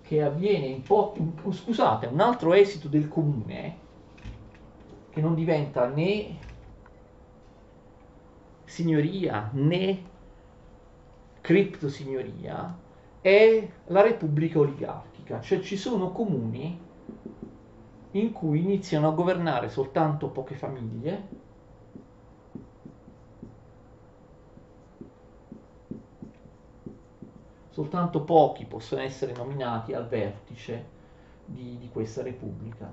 che 0.06 0.22
avviene 0.22 0.66
in 0.66 0.82
po- 0.82 1.14
scusate, 1.50 2.06
un 2.06 2.20
altro 2.20 2.52
esito 2.54 2.86
del 2.86 3.08
comune 3.08 3.84
che 5.10 5.20
non 5.20 5.34
diventa 5.34 5.86
né 5.88 6.38
signoria 8.64 9.50
né 9.52 10.02
criptosignoria 11.40 12.78
è 13.20 13.68
la 13.86 14.02
repubblica 14.02 14.60
oligarchica, 14.60 15.40
cioè 15.40 15.60
ci 15.60 15.76
sono 15.76 16.12
comuni 16.12 16.78
in 18.12 18.32
cui 18.32 18.60
iniziano 18.60 19.08
a 19.08 19.12
governare 19.12 19.68
soltanto 19.68 20.28
poche 20.28 20.54
famiglie 20.54 21.28
soltanto 27.76 28.22
pochi 28.22 28.64
possono 28.64 29.02
essere 29.02 29.34
nominati 29.34 29.92
al 29.92 30.08
vertice 30.08 30.82
di, 31.44 31.76
di 31.78 31.90
questa 31.90 32.22
repubblica. 32.22 32.90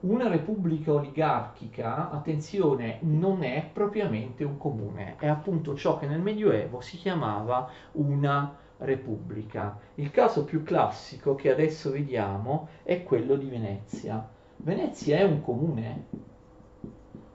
Una 0.00 0.28
repubblica 0.28 0.94
oligarchica, 0.94 2.10
attenzione, 2.10 3.00
non 3.02 3.42
è 3.42 3.68
propriamente 3.70 4.44
un 4.44 4.56
comune, 4.56 5.16
è 5.18 5.26
appunto 5.26 5.74
ciò 5.74 5.98
che 5.98 6.06
nel 6.06 6.22
Medioevo 6.22 6.80
si 6.80 6.96
chiamava 6.96 7.68
una 7.92 8.56
repubblica. 8.78 9.78
Il 9.96 10.10
caso 10.10 10.44
più 10.44 10.62
classico 10.62 11.34
che 11.34 11.50
adesso 11.50 11.90
vediamo 11.90 12.68
è 12.82 13.02
quello 13.02 13.36
di 13.36 13.48
Venezia. 13.50 14.26
Venezia 14.56 15.18
è 15.18 15.22
un 15.24 15.42
comune. 15.42 16.06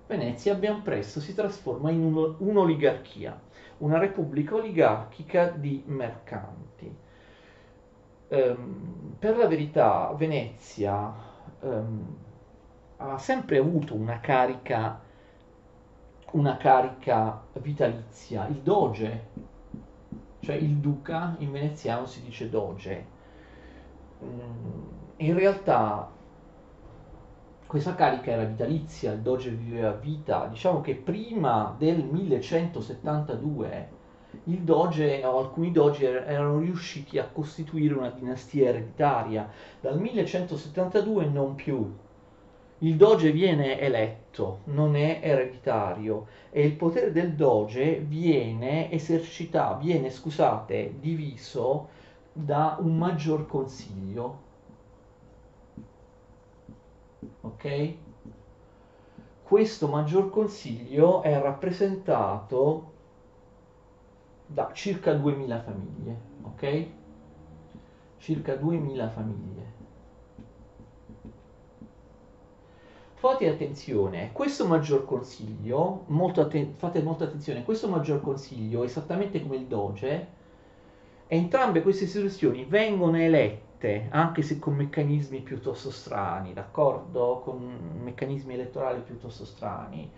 Venezia 0.08 0.56
ben 0.56 0.82
presto 0.82 1.20
si 1.20 1.36
trasforma 1.36 1.92
in 1.92 2.01
un'oligarchia 2.39 3.46
una 3.79 3.98
repubblica 3.98 4.55
oligarchica 4.55 5.48
di 5.50 5.84
mercanti. 5.86 6.96
Um, 8.29 9.15
per 9.17 9.38
la 9.38 9.48
verità 9.48 10.13
Venezia 10.17 11.13
um, 11.62 12.17
ha 12.98 13.17
sempre 13.17 13.57
avuto 13.57 13.96
una 13.96 14.19
carica, 14.19 15.00
una 16.31 16.57
carica 16.57 17.41
vitalizia. 17.53 18.48
Il 18.48 18.62
doge, 18.62 19.27
cioè 20.39 20.55
il 20.55 20.75
duca 20.75 21.36
in 21.39 21.51
veneziano 21.51 22.05
si 22.05 22.22
dice 22.24 22.50
doge. 22.50 23.05
Um, 24.19 24.96
in 25.17 25.34
realtà 25.36 26.12
questa 27.68 27.96
carica 27.96 28.32
era 28.32 28.46
vitalizia, 28.46 29.12
il 29.12 29.20
doge 29.20 29.50
viveva 29.50 29.92
vita, 29.92 30.48
diciamo 30.48 30.80
che 30.80 30.96
prima 30.96 31.76
del 31.78 32.02
1172 32.02 33.96
il 34.46 34.60
doge 34.60 35.24
o 35.26 35.40
alcuni 35.40 35.74
dogi 35.74 36.06
er-, 36.06 36.24
erano 36.28 36.60
riusciti 36.60 37.20
a 37.20 37.28
costituire 37.28 37.94
una 37.94 38.10
dinastia 38.10 38.70
ereditaria, 38.70 39.50
dal 39.82 40.00
1172 40.00 41.26
non 41.26 41.56
più. 41.56 41.94
Il 42.80 42.96
doge 42.96 43.32
viene 43.32 43.80
eletto, 43.80 44.60
non 44.66 44.96
è 44.96 45.20
ereditario 45.22 46.28
e 46.52 46.66
il 46.66 46.74
potere 46.74 47.12
del 47.12 47.34
doge 47.34 48.00
viene 48.00 48.90
esercitato, 48.92 49.84
viene, 49.84 50.10
scusate, 50.10 50.96
diviso 51.00 51.90
da 52.32 52.78
un 52.80 52.98
maggior 52.98 53.46
consiglio 53.48 54.46
ok? 57.42 57.94
Questo 59.44 59.88
maggior 59.88 60.30
consiglio 60.30 61.22
è 61.22 61.40
rappresentato 61.40 62.92
da 64.46 64.72
circa 64.74 65.14
2000 65.14 65.62
famiglie, 65.62 66.18
ok? 66.44 66.86
Circa 68.18 68.56
2000 68.56 69.10
famiglie. 69.10 69.76
Fate 73.14 73.50
attenzione, 73.50 74.32
questo 74.32 74.68
maggior 74.68 75.06
consiglio, 75.06 76.04
molto 76.08 76.42
atten- 76.42 76.76
fate 76.76 77.02
molta 77.02 77.24
attenzione, 77.24 77.64
questo 77.64 77.90
maggior 77.90 78.22
consiglio, 78.22 78.84
esattamente 78.84 79.42
come 79.42 79.56
il 79.56 79.66
Doge, 79.66 80.28
entrambe 81.28 81.82
queste 81.82 82.04
istituzioni 82.04 82.64
vengono 82.66 83.18
elette 83.18 83.67
elette, 83.77 84.07
anche 84.10 84.41
se 84.41 84.60
con 84.60 84.75
meccanismi 84.75 85.39
piuttosto 85.39 85.91
strani, 85.91 86.53
d'accordo? 86.53 87.41
Con 87.43 88.00
meccanismi 88.03 88.55
elettorali 88.55 89.01
piuttosto 89.01 89.46
strani. 89.46 90.10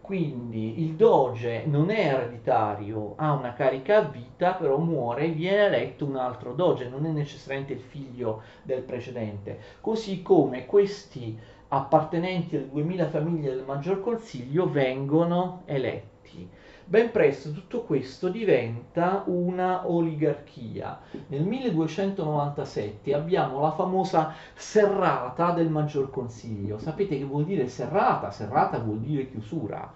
Quindi 0.00 0.84
il 0.84 0.94
doge 0.94 1.64
non 1.66 1.90
è 1.90 2.06
ereditario, 2.06 3.14
ha 3.16 3.32
una 3.32 3.54
carica 3.54 3.96
a 3.96 4.02
vita, 4.02 4.52
però 4.52 4.76
muore, 4.78 5.30
viene 5.30 5.64
eletto 5.66 6.04
un 6.04 6.14
altro 6.14 6.52
doge, 6.52 6.88
non 6.88 7.06
è 7.06 7.10
necessariamente 7.10 7.72
il 7.72 7.80
figlio 7.80 8.42
del 8.62 8.82
precedente. 8.82 9.58
Così 9.80 10.22
come 10.22 10.64
questi 10.66 11.36
appartenenti 11.68 12.54
alle 12.54 12.70
2000 12.70 13.08
famiglie 13.08 13.50
del 13.50 13.64
Maggior 13.66 14.00
Consiglio 14.00 14.70
vengono 14.70 15.62
eletti. 15.64 16.48
Ben 16.88 17.10
presto 17.10 17.50
tutto 17.50 17.82
questo 17.82 18.28
diventa 18.28 19.24
una 19.26 19.90
oligarchia. 19.90 21.00
Nel 21.26 21.42
1297 21.42 23.12
abbiamo 23.12 23.60
la 23.60 23.72
famosa 23.72 24.32
serrata 24.54 25.50
del 25.50 25.68
Maggior 25.68 26.10
Consiglio. 26.10 26.78
Sapete 26.78 27.18
che 27.18 27.24
vuol 27.24 27.44
dire 27.44 27.66
serrata? 27.66 28.30
Serrata 28.30 28.78
vuol 28.78 29.00
dire 29.00 29.28
chiusura. 29.28 29.92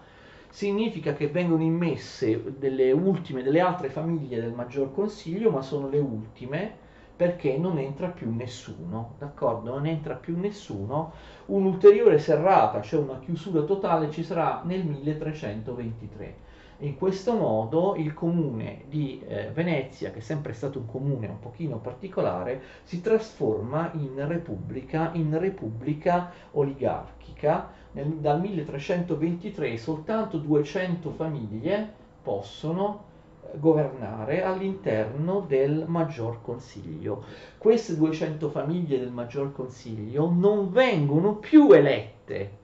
Significa 0.48 1.12
che 1.12 1.28
vengono 1.28 1.62
immesse 1.62 2.58
delle 2.58 2.90
ultime, 2.90 3.44
delle 3.44 3.60
altre 3.60 3.88
famiglie 3.88 4.40
del 4.40 4.52
Maggior 4.52 4.92
Consiglio, 4.92 5.52
ma 5.52 5.62
sono 5.62 5.88
le 5.88 6.00
ultime 6.00 6.74
perché 7.14 7.56
non 7.56 7.78
entra 7.78 8.08
più 8.08 8.34
nessuno, 8.34 9.14
d'accordo? 9.16 9.70
Non 9.70 9.86
entra 9.86 10.14
più 10.14 10.36
nessuno. 10.36 11.12
Un'ulteriore 11.46 12.18
serrata, 12.18 12.82
cioè 12.82 13.00
una 13.00 13.20
chiusura 13.20 13.62
totale, 13.62 14.10
ci 14.10 14.24
sarà 14.24 14.62
nel 14.64 14.84
1323. 14.84 16.48
In 16.82 16.96
questo 16.96 17.34
modo 17.34 17.94
il 17.96 18.14
comune 18.14 18.84
di 18.88 19.22
eh, 19.26 19.50
Venezia, 19.52 20.10
che 20.10 20.20
è 20.20 20.22
sempre 20.22 20.54
stato 20.54 20.78
un 20.78 20.86
comune 20.86 21.26
un 21.26 21.38
pochino 21.38 21.78
particolare, 21.78 22.62
si 22.84 23.02
trasforma 23.02 23.90
in 23.92 24.26
repubblica, 24.26 25.10
in 25.12 25.38
repubblica 25.38 26.32
oligarchica. 26.52 27.68
Nel, 27.92 28.06
dal 28.14 28.40
1323 28.40 29.76
soltanto 29.76 30.38
200 30.38 31.10
famiglie 31.10 31.92
possono 32.22 33.04
eh, 33.42 33.58
governare 33.58 34.42
all'interno 34.42 35.40
del 35.40 35.84
Maggior 35.86 36.40
Consiglio. 36.40 37.24
Queste 37.58 37.94
200 37.94 38.48
famiglie 38.48 38.98
del 38.98 39.12
Maggior 39.12 39.52
Consiglio 39.52 40.30
non 40.30 40.70
vengono 40.70 41.34
più 41.34 41.70
elette 41.72 42.59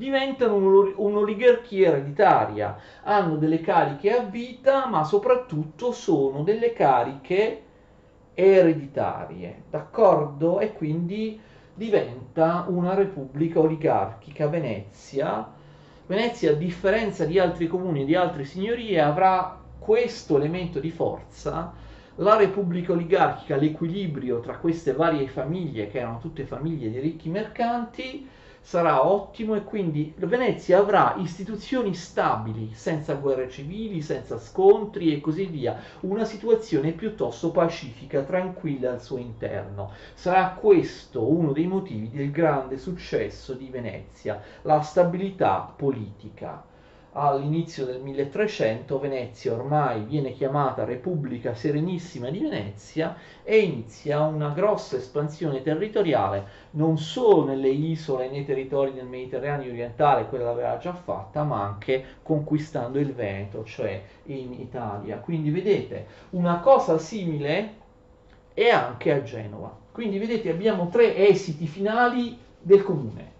diventano 0.00 0.54
un'oligarchia 0.96 1.88
ereditaria, 1.88 2.74
hanno 3.02 3.36
delle 3.36 3.60
cariche 3.60 4.10
a 4.16 4.22
vita, 4.22 4.86
ma 4.86 5.04
soprattutto 5.04 5.92
sono 5.92 6.42
delle 6.42 6.72
cariche 6.72 7.62
ereditarie, 8.32 9.64
d'accordo? 9.68 10.58
E 10.58 10.72
quindi 10.72 11.38
diventa 11.74 12.64
una 12.66 12.94
repubblica 12.94 13.60
oligarchica 13.60 14.48
Venezia. 14.48 15.46
Venezia, 16.06 16.52
a 16.52 16.54
differenza 16.54 17.26
di 17.26 17.38
altri 17.38 17.66
comuni 17.66 18.00
e 18.00 18.04
di 18.06 18.14
altre 18.14 18.44
signorie, 18.44 19.02
avrà 19.02 19.60
questo 19.78 20.38
elemento 20.38 20.80
di 20.80 20.90
forza. 20.90 21.74
La 22.16 22.36
repubblica 22.36 22.92
oligarchica, 22.92 23.56
l'equilibrio 23.56 24.40
tra 24.40 24.56
queste 24.56 24.94
varie 24.94 25.28
famiglie, 25.28 25.88
che 25.88 25.98
erano 25.98 26.20
tutte 26.20 26.46
famiglie 26.46 26.90
di 26.90 27.00
ricchi 27.00 27.28
mercanti, 27.28 28.26
sarà 28.60 29.06
ottimo 29.06 29.54
e 29.54 29.64
quindi 29.64 30.12
Venezia 30.16 30.78
avrà 30.78 31.14
istituzioni 31.18 31.94
stabili, 31.94 32.70
senza 32.74 33.14
guerre 33.14 33.50
civili, 33.50 34.02
senza 34.02 34.38
scontri 34.38 35.12
e 35.12 35.20
così 35.20 35.46
via, 35.46 35.80
una 36.00 36.24
situazione 36.24 36.92
piuttosto 36.92 37.50
pacifica, 37.50 38.22
tranquilla 38.22 38.92
al 38.92 39.02
suo 39.02 39.18
interno. 39.18 39.90
Sarà 40.14 40.56
questo 40.60 41.28
uno 41.28 41.52
dei 41.52 41.66
motivi 41.66 42.10
del 42.10 42.30
grande 42.30 42.78
successo 42.78 43.54
di 43.54 43.68
Venezia, 43.70 44.40
la 44.62 44.80
stabilità 44.80 45.72
politica 45.76 46.68
all'inizio 47.12 47.84
del 47.86 48.00
1300 48.00 48.98
Venezia 49.00 49.52
ormai 49.52 50.04
viene 50.04 50.32
chiamata 50.32 50.84
Repubblica 50.84 51.54
Serenissima 51.54 52.30
di 52.30 52.38
Venezia 52.38 53.16
e 53.42 53.58
inizia 53.58 54.20
una 54.20 54.50
grossa 54.50 54.96
espansione 54.96 55.62
territoriale 55.62 56.68
non 56.72 56.98
solo 56.98 57.44
nelle 57.44 57.70
isole 57.70 58.26
e 58.26 58.30
nei 58.30 58.44
territori 58.44 58.92
del 58.92 59.06
Mediterraneo 59.06 59.70
orientale, 59.70 60.26
quella 60.26 60.44
l'aveva 60.44 60.78
già 60.78 60.92
fatta, 60.94 61.42
ma 61.42 61.62
anche 61.62 62.04
conquistando 62.22 62.98
il 63.00 63.12
Veneto, 63.12 63.64
cioè 63.64 64.00
in 64.24 64.52
Italia. 64.52 65.18
Quindi 65.18 65.50
vedete, 65.50 66.06
una 66.30 66.60
cosa 66.60 66.98
simile 66.98 67.74
è 68.54 68.68
anche 68.68 69.12
a 69.12 69.22
Genova. 69.22 69.76
Quindi 69.90 70.18
vedete, 70.18 70.50
abbiamo 70.50 70.88
tre 70.88 71.16
esiti 71.16 71.66
finali 71.66 72.38
del 72.60 72.84
comune 72.84 73.38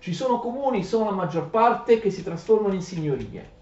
ci 0.00 0.14
sono 0.14 0.38
comuni, 0.38 0.82
sono 0.82 1.04
la 1.04 1.10
maggior 1.10 1.50
parte, 1.50 2.00
che 2.00 2.10
si 2.10 2.22
trasformano 2.22 2.72
in 2.72 2.80
signorie. 2.80 3.58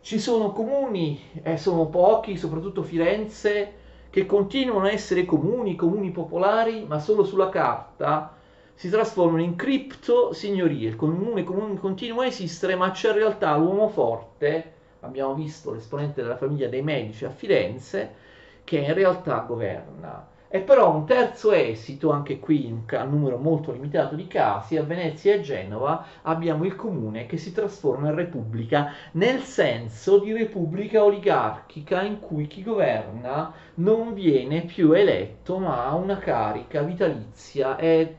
Ci 0.00 0.20
sono 0.20 0.52
comuni, 0.52 1.20
e 1.42 1.52
eh, 1.52 1.56
sono 1.56 1.86
pochi, 1.86 2.36
soprattutto 2.36 2.84
Firenze, 2.84 3.72
che 4.08 4.24
continuano 4.24 4.86
a 4.86 4.92
essere 4.92 5.24
comuni, 5.24 5.74
comuni 5.74 6.12
popolari, 6.12 6.84
ma 6.86 7.00
solo 7.00 7.24
sulla 7.24 7.48
carta 7.48 8.36
si 8.74 8.88
trasformano 8.88 9.42
in 9.42 9.56
cripto 9.56 10.32
signorie. 10.32 10.90
Il 10.90 10.96
comune, 10.96 11.42
comune 11.42 11.76
continua 11.78 12.22
a 12.22 12.28
esistere, 12.28 12.76
ma 12.76 12.92
c'è 12.92 13.08
in 13.10 13.16
realtà 13.16 13.56
l'uomo 13.56 13.88
forte, 13.88 14.72
abbiamo 15.00 15.34
visto 15.34 15.72
l'esponente 15.72 16.22
della 16.22 16.36
famiglia 16.36 16.68
dei 16.68 16.82
Medici 16.82 17.24
a 17.24 17.30
Firenze, 17.30 18.14
che 18.62 18.78
in 18.78 18.94
realtà 18.94 19.40
governa. 19.40 20.28
E 20.52 20.58
però 20.60 20.92
un 20.92 21.06
terzo 21.06 21.52
esito, 21.52 22.10
anche 22.10 22.40
qui 22.40 22.66
in 22.66 22.82
un 22.90 23.08
numero 23.08 23.38
molto 23.38 23.70
limitato 23.70 24.16
di 24.16 24.26
casi, 24.26 24.76
a 24.76 24.82
Venezia 24.82 25.32
e 25.34 25.40
Genova 25.42 26.04
abbiamo 26.22 26.64
il 26.64 26.74
comune 26.74 27.26
che 27.26 27.36
si 27.36 27.52
trasforma 27.52 28.08
in 28.08 28.16
repubblica, 28.16 28.92
nel 29.12 29.42
senso 29.42 30.18
di 30.18 30.32
repubblica 30.32 31.04
oligarchica 31.04 32.02
in 32.02 32.18
cui 32.18 32.48
chi 32.48 32.64
governa 32.64 33.52
non 33.74 34.12
viene 34.12 34.62
più 34.62 34.90
eletto 34.90 35.58
ma 35.58 35.86
ha 35.86 35.94
una 35.94 36.18
carica 36.18 36.82
vitalizia 36.82 37.78
ed, 37.78 38.12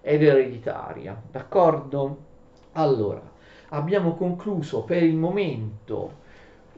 ed 0.00 0.22
ereditaria. 0.22 1.20
D'accordo? 1.30 2.16
Allora, 2.72 3.20
abbiamo 3.68 4.14
concluso 4.14 4.84
per 4.84 5.02
il 5.02 5.16
momento 5.16 6.22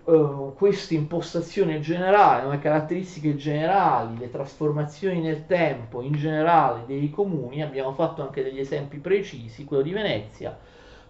uh, 0.06 0.54
questa 0.54 0.94
impostazione 0.94 1.80
generale, 1.80 2.48
le 2.48 2.58
caratteristiche 2.58 3.36
generali, 3.36 4.18
le 4.18 4.30
trasformazioni 4.30 5.20
nel 5.20 5.46
tempo 5.46 6.00
in 6.00 6.12
generale 6.12 6.84
dei 6.86 7.10
comuni, 7.10 7.62
abbiamo 7.62 7.92
fatto 7.92 8.22
anche 8.22 8.42
degli 8.42 8.60
esempi 8.60 8.98
precisi, 8.98 9.64
quello 9.64 9.82
di 9.82 9.92
Venezia. 9.92 10.56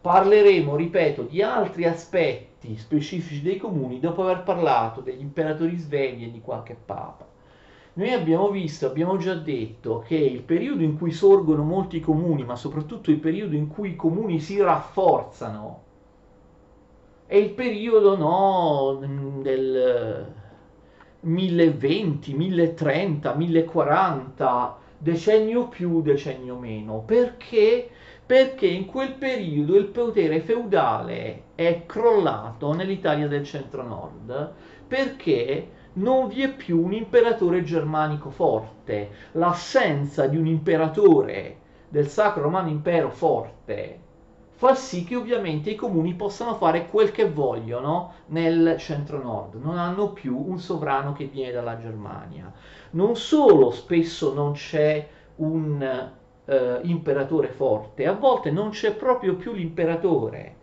Parleremo, 0.01 0.77
ripeto, 0.77 1.23
di 1.23 1.43
altri 1.43 1.85
aspetti 1.85 2.77
specifici 2.77 3.43
dei 3.43 3.59
comuni 3.59 4.01
dopo 4.01 4.23
aver 4.23 4.43
parlato 4.43 5.01
degli 5.01 5.21
imperatori 5.21 5.77
svegli 5.77 6.25
e 6.25 6.31
di 6.31 6.41
qualche 6.41 6.77
papa. 6.83 7.27
Noi 7.95 8.13
abbiamo 8.13 8.51
visto, 8.51 8.87
abbiamo 8.87 9.17
già 9.17 9.35
detto 9.35 10.05
che 10.07 10.17
il 10.17 10.43
periodo 10.43 10.83
in 10.83 10.99
cui 10.99 11.13
sorgono 11.13 11.63
molti 11.63 11.99
comuni, 12.01 12.45
ma 12.45 12.55
soprattutto 12.55 13.11
il 13.11 13.19
periodo 13.19 13.57
in 13.57 13.69
cui 13.69 13.91
i 13.91 13.97
comuni 13.97 14.39
si 14.39 14.61
rafforzano, 14.61 15.86
è 17.27 17.35
il 17.35 17.51
periodo 17.51 18.17
no, 18.17 19.01
del 19.43 20.33
1020, 21.21 22.35
1030, 22.35 23.35
1040, 23.35 24.79
decennio 24.99 25.67
più, 25.67 26.03
decennio 26.03 26.57
meno. 26.57 27.01
Perché? 27.01 27.91
Perché 28.25 28.67
in 28.67 28.87
quel 28.87 29.15
periodo 29.15 29.77
il 29.77 29.87
potere 29.87 30.41
feudale 30.41 31.43
è 31.57 31.83
crollato 31.87 32.73
nell'Italia 32.73 33.27
del 33.27 33.45
centro-nord, 33.45 34.53
perché 34.87 35.71
non 35.95 36.29
vi 36.29 36.43
è 36.43 36.53
più 36.55 36.81
un 36.81 36.93
imperatore 36.93 37.65
germanico 37.65 38.31
forte. 38.31 39.11
L'assenza 39.33 40.27
di 40.27 40.37
un 40.37 40.47
imperatore 40.47 41.59
del 41.89 42.07
Sacro 42.07 42.43
Romano 42.43 42.69
Impero 42.69 43.11
forte 43.11 44.05
fa 44.57 44.75
sì 44.75 45.05
che 45.05 45.17
ovviamente 45.17 45.69
i 45.69 45.75
comuni 45.75 46.15
possano 46.15 46.55
fare 46.55 46.89
quel 46.89 47.11
che 47.11 47.31
vogliono 47.31 48.13
nel 48.29 48.77
centro-nord, 48.79 49.57
non 49.57 49.77
hanno 49.77 50.13
più 50.13 50.35
un 50.35 50.59
sovrano 50.59 51.13
che 51.13 51.27
viene 51.27 51.53
dalla 51.53 51.79
Germania. 51.79 52.51
Non 52.93 53.17
solo 53.17 53.71
spesso 53.71 54.33
non 54.33 54.53
c'è 54.53 55.07
un 55.37 56.11
eh, 56.47 56.81
imperatore 56.85 57.49
forte, 57.49 58.07
a 58.07 58.15
volte 58.15 58.51
non 58.51 58.71
c'è 58.71 58.95
proprio 58.95 59.37
più 59.37 59.53
l'imperatore. 59.53 60.55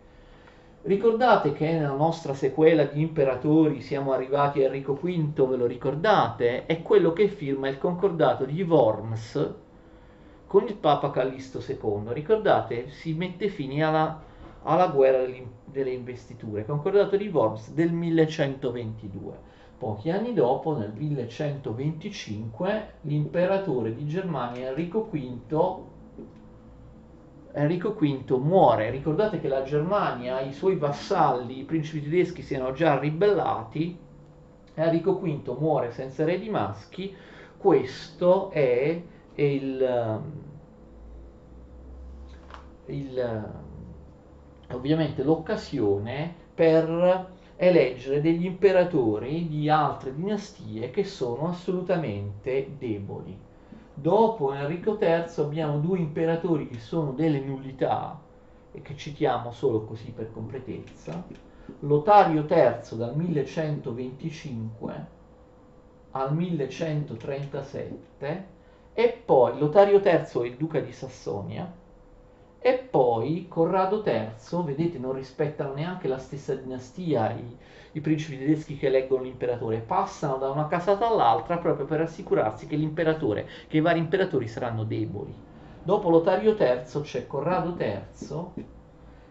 Ricordate 0.82 1.52
che 1.52 1.70
nella 1.70 1.94
nostra 1.94 2.34
sequela 2.34 2.82
di 2.82 3.00
imperatori 3.00 3.80
siamo 3.80 4.12
arrivati 4.12 4.60
a 4.60 4.66
Enrico 4.66 4.94
V, 4.94 5.46
ve 5.46 5.56
lo 5.56 5.66
ricordate? 5.66 6.66
È 6.66 6.82
quello 6.82 7.12
che 7.12 7.28
firma 7.28 7.68
il 7.68 7.78
concordato 7.78 8.44
di 8.44 8.60
Worms 8.62 9.62
con 10.54 10.68
il 10.68 10.76
Papa 10.76 11.10
Callisto 11.10 11.60
II. 11.66 12.12
Ricordate, 12.12 12.88
si 12.90 13.12
mette 13.12 13.48
fine 13.48 13.82
alla, 13.82 14.22
alla 14.62 14.86
guerra 14.86 15.28
delle 15.64 15.90
investiture, 15.90 16.64
concordato 16.64 17.16
di 17.16 17.26
Worms 17.26 17.72
del 17.72 17.90
1122. 17.90 19.36
Pochi 19.76 20.10
anni 20.10 20.32
dopo, 20.32 20.76
nel 20.76 20.92
1125, 20.94 22.92
l'imperatore 23.00 23.96
di 23.96 24.06
Germania 24.06 24.68
Enrico 24.68 25.08
V 25.10 25.78
Enrico 27.50 27.94
V 27.94 28.30
muore. 28.40 28.90
Ricordate 28.90 29.40
che 29.40 29.48
la 29.48 29.64
Germania, 29.64 30.40
i 30.40 30.52
suoi 30.52 30.76
vassalli, 30.76 31.58
i 31.58 31.64
principi 31.64 32.04
tedeschi 32.04 32.42
si 32.42 32.54
erano 32.54 32.74
già 32.74 32.96
ribellati. 32.96 33.98
Enrico 34.74 35.18
V 35.18 35.56
muore 35.58 35.90
senza 35.90 36.22
eredi 36.22 36.48
maschi. 36.48 37.12
Questo 37.56 38.50
è 38.50 39.02
il, 39.42 40.20
il, 42.86 43.52
ovviamente 44.70 45.22
l'occasione 45.22 46.34
per 46.54 47.32
eleggere 47.56 48.20
degli 48.20 48.44
imperatori 48.44 49.48
di 49.48 49.68
altre 49.68 50.14
dinastie 50.14 50.90
che 50.90 51.04
sono 51.04 51.48
assolutamente 51.48 52.74
deboli. 52.78 53.36
Dopo 53.96 54.52
Enrico 54.52 54.98
III 55.00 55.24
abbiamo 55.36 55.78
due 55.78 55.98
imperatori 55.98 56.68
che 56.68 56.78
sono 56.78 57.12
delle 57.12 57.40
nullità 57.40 58.20
e 58.72 58.82
che 58.82 58.96
citiamo 58.96 59.52
solo 59.52 59.84
così 59.84 60.10
per 60.10 60.32
completezza. 60.32 61.24
Lotario 61.80 62.44
III 62.48 62.96
dal 62.96 63.16
1125 63.16 65.06
al 66.10 66.34
1137 66.34 68.53
e 68.94 69.22
poi 69.24 69.58
Lotario 69.58 69.98
III 69.98 70.12
è 70.12 70.46
il 70.46 70.56
duca 70.56 70.78
di 70.78 70.92
Sassonia 70.92 71.68
e 72.60 72.72
poi 72.78 73.46
Corrado 73.48 74.02
III, 74.02 74.62
vedete 74.64 74.98
non 74.98 75.12
rispettano 75.12 75.74
neanche 75.74 76.08
la 76.08 76.16
stessa 76.16 76.54
dinastia 76.54 77.32
i, 77.32 77.54
i 77.92 78.00
principi 78.00 78.38
tedeschi 78.38 78.78
che 78.78 78.86
eleggono 78.86 79.24
l'imperatore, 79.24 79.80
passano 79.80 80.38
da 80.38 80.50
una 80.50 80.68
casata 80.68 81.06
all'altra 81.06 81.58
proprio 81.58 81.84
per 81.84 82.00
assicurarsi 82.00 82.66
che 82.66 82.76
l'imperatore, 82.76 83.46
che 83.68 83.76
i 83.76 83.82
vari 83.82 83.98
imperatori 83.98 84.48
saranno 84.48 84.84
deboli. 84.84 85.34
Dopo 85.82 86.08
Lotario 86.08 86.56
III 86.56 87.02
c'è 87.02 87.26
Corrado 87.26 87.76
III 87.78 88.64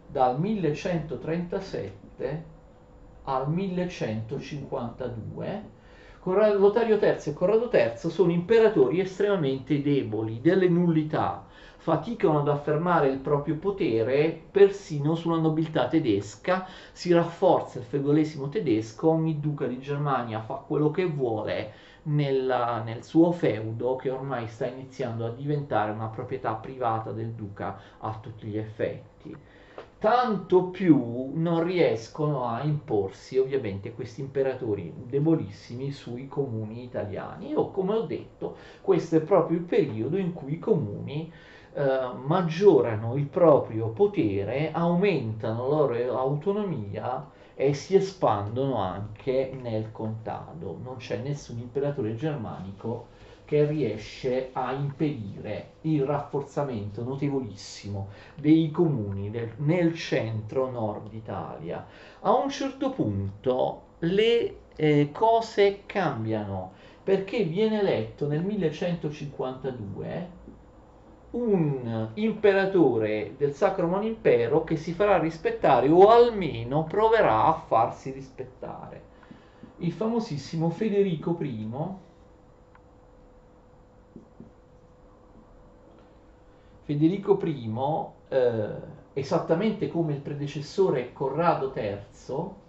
dal 0.05 0.39
1137 0.39 2.45
al 3.23 3.49
1152. 3.49 5.72
Lotario 6.25 6.97
III 7.01 7.17
e 7.25 7.33
Corrado 7.33 7.69
III 7.69 7.97
sono 8.09 8.31
imperatori 8.31 9.01
estremamente 9.01 9.81
deboli, 9.81 10.39
delle 10.39 10.69
nullità, 10.69 11.45
faticano 11.75 12.39
ad 12.39 12.47
affermare 12.47 13.09
il 13.09 13.17
proprio 13.17 13.57
potere 13.57 14.41
persino 14.49 15.15
sulla 15.15 15.37
nobiltà 15.37 15.89
tedesca, 15.89 16.65
si 16.93 17.11
rafforza 17.11 17.79
il 17.79 17.83
feudalesimo 17.83 18.47
tedesco, 18.47 19.09
ogni 19.09 19.41
duca 19.41 19.67
di 19.67 19.79
Germania 19.79 20.39
fa 20.39 20.63
quello 20.65 20.91
che 20.91 21.03
vuole 21.03 21.73
nella, 22.03 22.81
nel 22.81 23.03
suo 23.03 23.33
feudo 23.33 23.97
che 23.97 24.09
ormai 24.09 24.47
sta 24.47 24.65
iniziando 24.65 25.25
a 25.25 25.31
diventare 25.31 25.91
una 25.91 26.07
proprietà 26.07 26.53
privata 26.53 27.11
del 27.11 27.31
duca 27.31 27.77
a 27.97 28.17
tutti 28.21 28.47
gli 28.47 28.57
effetti 28.57 29.35
tanto 30.03 30.65
più 30.65 31.31
non 31.33 31.63
riescono 31.63 32.43
a 32.43 32.61
imporsi 32.61 33.37
ovviamente 33.37 33.93
questi 33.93 34.19
imperatori 34.19 34.93
debolissimi 35.07 35.93
sui 35.93 36.27
comuni 36.27 36.83
italiani. 36.83 37.55
O 37.55 37.71
come 37.71 37.93
ho 37.93 38.01
detto, 38.01 38.57
questo 38.81 39.15
è 39.15 39.21
proprio 39.21 39.59
il 39.59 39.63
periodo 39.63 40.17
in 40.17 40.33
cui 40.33 40.55
i 40.55 40.59
comuni 40.59 41.31
eh, 41.73 42.09
maggiorano 42.21 43.15
il 43.15 43.27
proprio 43.27 43.91
potere, 43.91 44.71
aumentano 44.73 45.69
la 45.69 45.75
loro 45.77 46.17
autonomia 46.17 47.25
e 47.55 47.73
si 47.73 47.95
espandono 47.95 48.75
anche 48.79 49.57
nel 49.57 49.89
contado. 49.93 50.77
Non 50.83 50.97
c'è 50.97 51.15
nessun 51.19 51.59
imperatore 51.59 52.15
germanico 52.15 53.07
che 53.45 53.65
riesce 53.65 54.49
a 54.53 54.71
impedire 54.73 55.73
il 55.81 56.03
rafforzamento 56.03 57.03
notevolissimo 57.03 58.09
dei 58.35 58.71
comuni 58.71 59.29
del, 59.29 59.51
nel 59.57 59.93
centro-nord 59.95 61.13
Italia. 61.13 61.85
A 62.21 62.33
un 62.33 62.49
certo 62.49 62.91
punto 62.91 63.81
le 63.99 64.55
eh, 64.75 65.09
cose 65.11 65.83
cambiano 65.85 66.71
perché 67.03 67.43
viene 67.43 67.79
eletto 67.79 68.27
nel 68.27 68.43
1152 68.43 70.41
un 71.31 72.09
imperatore 72.13 73.33
del 73.37 73.53
Sacro 73.53 73.85
Romano 73.85 74.05
Impero 74.05 74.63
che 74.63 74.77
si 74.77 74.93
farà 74.93 75.17
rispettare 75.17 75.89
o 75.89 76.09
almeno 76.09 76.83
proverà 76.83 77.45
a 77.45 77.53
farsi 77.53 78.11
rispettare. 78.11 79.11
Il 79.77 79.91
famosissimo 79.91 80.69
Federico 80.69 81.35
I 81.41 81.69
Federico 86.83 87.39
I, 87.43 87.71
eh, 88.29 88.69
esattamente 89.13 89.87
come 89.87 90.13
il 90.13 90.19
predecessore 90.19 91.13
Corrado 91.13 91.71
III, 91.73 92.61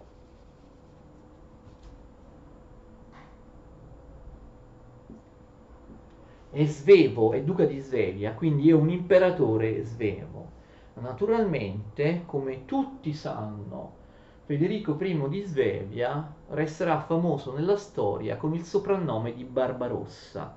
è 6.51 6.65
svevo, 6.65 7.33
è 7.33 7.43
duca 7.43 7.65
di 7.65 7.79
Svevia, 7.79 8.33
quindi 8.33 8.69
è 8.69 8.73
un 8.73 8.89
imperatore 8.89 9.83
svevo. 9.83 10.53
Naturalmente, 10.93 12.23
come 12.25 12.63
tutti 12.63 13.11
sanno, 13.13 14.03
Federico 14.45 14.95
I 14.97 15.27
di 15.27 15.41
Svevia 15.41 16.33
resterà 16.51 17.01
famoso 17.01 17.51
nella 17.51 17.75
storia 17.75 18.37
con 18.37 18.53
il 18.53 18.63
soprannome 18.63 19.33
di 19.33 19.43
Barbarossa, 19.43 20.55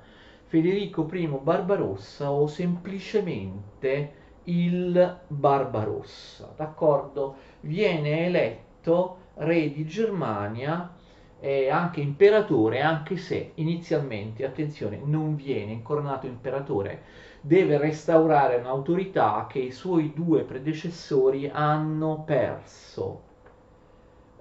Federico 0.49 1.07
I 1.13 1.27
Barbarossa 1.27 2.31
o 2.31 2.47
semplicemente 2.47 4.13
il 4.45 5.19
Barbarossa, 5.27 6.55
d'accordo? 6.57 7.37
Viene 7.61 8.25
eletto 8.25 9.19
re 9.35 9.71
di 9.71 9.85
Germania 9.85 10.91
e 11.39 11.69
anche 11.69 12.01
imperatore, 12.01 12.81
anche 12.81 13.19
se 13.19 13.53
inizialmente, 13.57 14.47
attenzione, 14.47 14.99
non 15.05 15.37
viene 15.37 15.73
incoronato 15.73 16.27
imperatore, 16.27 17.03
deve 17.43 17.77
restaurare 17.77 18.57
un'autorità 18.57 19.47
che 19.51 19.59
i 19.59 19.71
suoi 19.71 20.15
due 20.15 20.45
predecessori 20.45 21.47
hanno 21.53 22.23
perso 22.25 23.28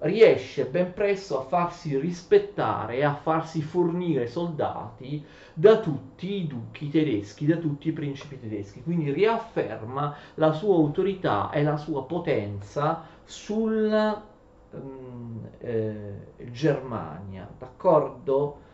riesce 0.00 0.66
ben 0.66 0.92
presto 0.92 1.40
a 1.40 1.44
farsi 1.44 1.98
rispettare 1.98 2.98
e 2.98 3.04
a 3.04 3.14
farsi 3.14 3.62
fornire 3.62 4.28
soldati 4.28 5.24
da 5.54 5.80
tutti 5.80 6.34
i 6.34 6.46
duchi 6.46 6.88
tedeschi, 6.88 7.46
da 7.46 7.56
tutti 7.56 7.88
i 7.88 7.92
principi 7.92 8.38
tedeschi, 8.38 8.82
quindi 8.82 9.12
riafferma 9.12 10.14
la 10.34 10.52
sua 10.52 10.76
autorità 10.76 11.50
e 11.50 11.62
la 11.62 11.76
sua 11.76 12.04
potenza 12.04 13.02
sulla 13.24 14.24
um, 14.70 15.48
eh, 15.58 16.14
Germania, 16.50 17.48
d'accordo? 17.58 18.66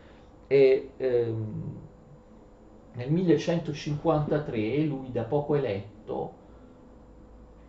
E, 0.47 0.91
ehm, 0.97 1.77
nel 2.93 3.11
1153 3.11 4.83
lui 4.83 5.11
da 5.11 5.23
poco 5.23 5.55
eletto 5.55 6.33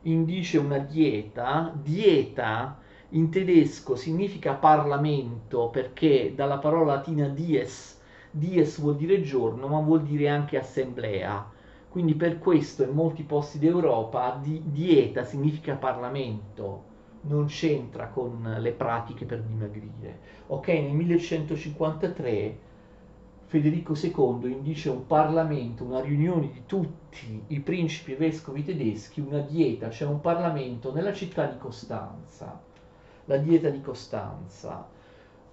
indice 0.02 0.58
una 0.58 0.78
dieta, 0.78 1.72
dieta 1.74 2.84
in 3.10 3.30
tedesco 3.30 3.94
significa 3.94 4.54
Parlamento 4.54 5.68
perché 5.68 6.32
dalla 6.34 6.58
parola 6.58 6.94
latina 6.96 7.28
dies, 7.28 8.00
dies 8.32 8.80
vuol 8.80 8.96
dire 8.96 9.22
giorno, 9.22 9.68
ma 9.68 9.78
vuol 9.78 10.02
dire 10.02 10.28
anche 10.28 10.58
assemblea. 10.58 11.48
Quindi 11.88 12.14
per 12.14 12.38
questo 12.38 12.82
in 12.82 12.90
molti 12.90 13.22
posti 13.22 13.60
d'Europa 13.60 14.38
di, 14.42 14.60
dieta 14.66 15.22
significa 15.22 15.76
Parlamento, 15.76 16.94
non 17.22 17.46
c'entra 17.46 18.08
con 18.08 18.56
le 18.58 18.72
pratiche 18.72 19.24
per 19.24 19.40
dimagrire. 19.42 20.18
Ok, 20.48 20.66
nel 20.68 20.92
1153 20.92 22.58
Federico 23.46 23.94
II 23.94 24.50
indice 24.50 24.90
un 24.90 25.06
Parlamento, 25.06 25.84
una 25.84 26.00
riunione 26.00 26.50
di 26.50 26.62
tutti 26.66 27.44
i 27.46 27.60
principi 27.60 28.14
vescovi 28.14 28.64
tedeschi, 28.64 29.20
una 29.20 29.38
dieta, 29.38 29.90
cioè 29.90 30.08
un 30.08 30.20
Parlamento 30.20 30.92
nella 30.92 31.12
città 31.12 31.46
di 31.46 31.56
Costanza 31.56 32.65
la 33.26 33.36
dieta 33.36 33.68
di 33.68 33.80
Costanza. 33.80 34.94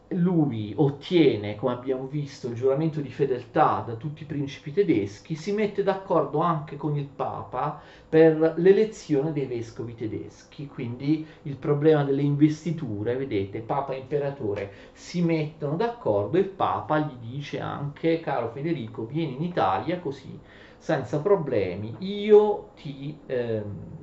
Lui 0.09 0.73
ottiene, 0.75 1.55
come 1.55 1.73
abbiamo 1.73 2.05
visto, 2.05 2.47
il 2.47 2.53
giuramento 2.53 3.01
di 3.01 3.09
fedeltà 3.09 3.83
da 3.85 3.95
tutti 3.95 4.23
i 4.23 4.27
principi 4.27 4.71
tedeschi, 4.71 5.33
si 5.33 5.51
mette 5.53 5.81
d'accordo 5.81 6.39
anche 6.39 6.75
con 6.75 6.95
il 6.97 7.07
Papa 7.07 7.81
per 8.07 8.53
l'elezione 8.57 9.31
dei 9.31 9.47
vescovi 9.47 9.95
tedeschi, 9.95 10.67
quindi 10.67 11.25
il 11.43 11.55
problema 11.55 12.03
delle 12.03 12.21
investiture, 12.21 13.15
vedete, 13.15 13.61
Papa 13.61 13.93
e 13.93 13.99
Imperatore 13.99 14.71
si 14.91 15.23
mettono 15.23 15.75
d'accordo 15.77 16.37
e 16.37 16.41
il 16.41 16.49
Papa 16.49 16.99
gli 16.99 17.15
dice 17.31 17.59
anche, 17.59 18.19
caro 18.19 18.49
Federico, 18.49 19.05
vieni 19.07 19.35
in 19.35 19.41
Italia 19.41 19.99
così, 19.99 20.37
senza 20.77 21.21
problemi, 21.21 21.95
io 21.99 22.69
ti... 22.75 23.17
Ehm, 23.25 24.01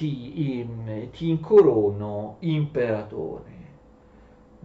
ti, 0.00 0.66
ti 1.12 1.28
incorono 1.28 2.36
imperatore. 2.40 3.58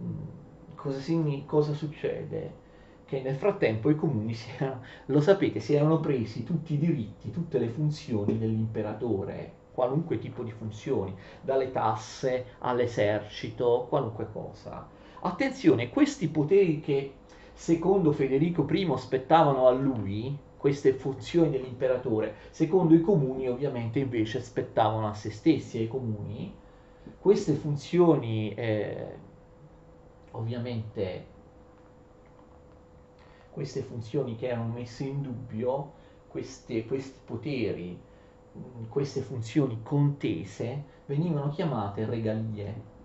Mm, 0.00 0.74
cosa, 0.74 0.98
signi, 0.98 1.44
cosa 1.44 1.74
succede? 1.74 2.64
Che 3.04 3.20
nel 3.20 3.36
frattempo 3.36 3.90
i 3.90 3.96
comuni, 3.96 4.32
si 4.34 4.48
erano, 4.56 4.80
lo 5.06 5.20
sapete, 5.20 5.60
si 5.60 5.74
erano 5.74 6.00
presi 6.00 6.42
tutti 6.42 6.74
i 6.74 6.78
diritti, 6.78 7.30
tutte 7.30 7.58
le 7.58 7.68
funzioni 7.68 8.38
dell'imperatore, 8.38 9.52
qualunque 9.72 10.18
tipo 10.18 10.42
di 10.42 10.50
funzioni, 10.52 11.14
dalle 11.42 11.70
tasse 11.70 12.46
all'esercito, 12.60 13.86
qualunque 13.90 14.28
cosa. 14.32 14.88
Attenzione, 15.20 15.90
questi 15.90 16.28
poteri 16.28 16.80
che 16.80 17.12
secondo 17.52 18.12
Federico 18.12 18.66
I 18.70 18.90
spettavano 18.96 19.66
a 19.66 19.70
lui, 19.72 20.34
queste 20.66 20.94
funzioni 20.94 21.50
dell'imperatore, 21.50 22.34
secondo 22.50 22.92
i 22.92 23.00
comuni 23.00 23.48
ovviamente 23.48 24.00
invece 24.00 24.40
spettavano 24.40 25.06
a 25.06 25.14
se 25.14 25.30
stessi, 25.30 25.78
ai 25.78 25.86
comuni, 25.86 26.52
queste 27.20 27.52
funzioni 27.52 28.52
eh, 28.52 29.14
ovviamente 30.32 31.26
queste 33.50 33.82
funzioni 33.82 34.34
che 34.34 34.48
erano 34.48 34.72
messe 34.72 35.04
in 35.04 35.22
dubbio, 35.22 35.92
queste, 36.26 36.84
questi 36.84 37.20
poteri, 37.24 37.96
queste 38.88 39.20
funzioni 39.20 39.78
contese 39.84 40.82
venivano 41.06 41.50
chiamate 41.50 42.04
regalie 42.06 42.95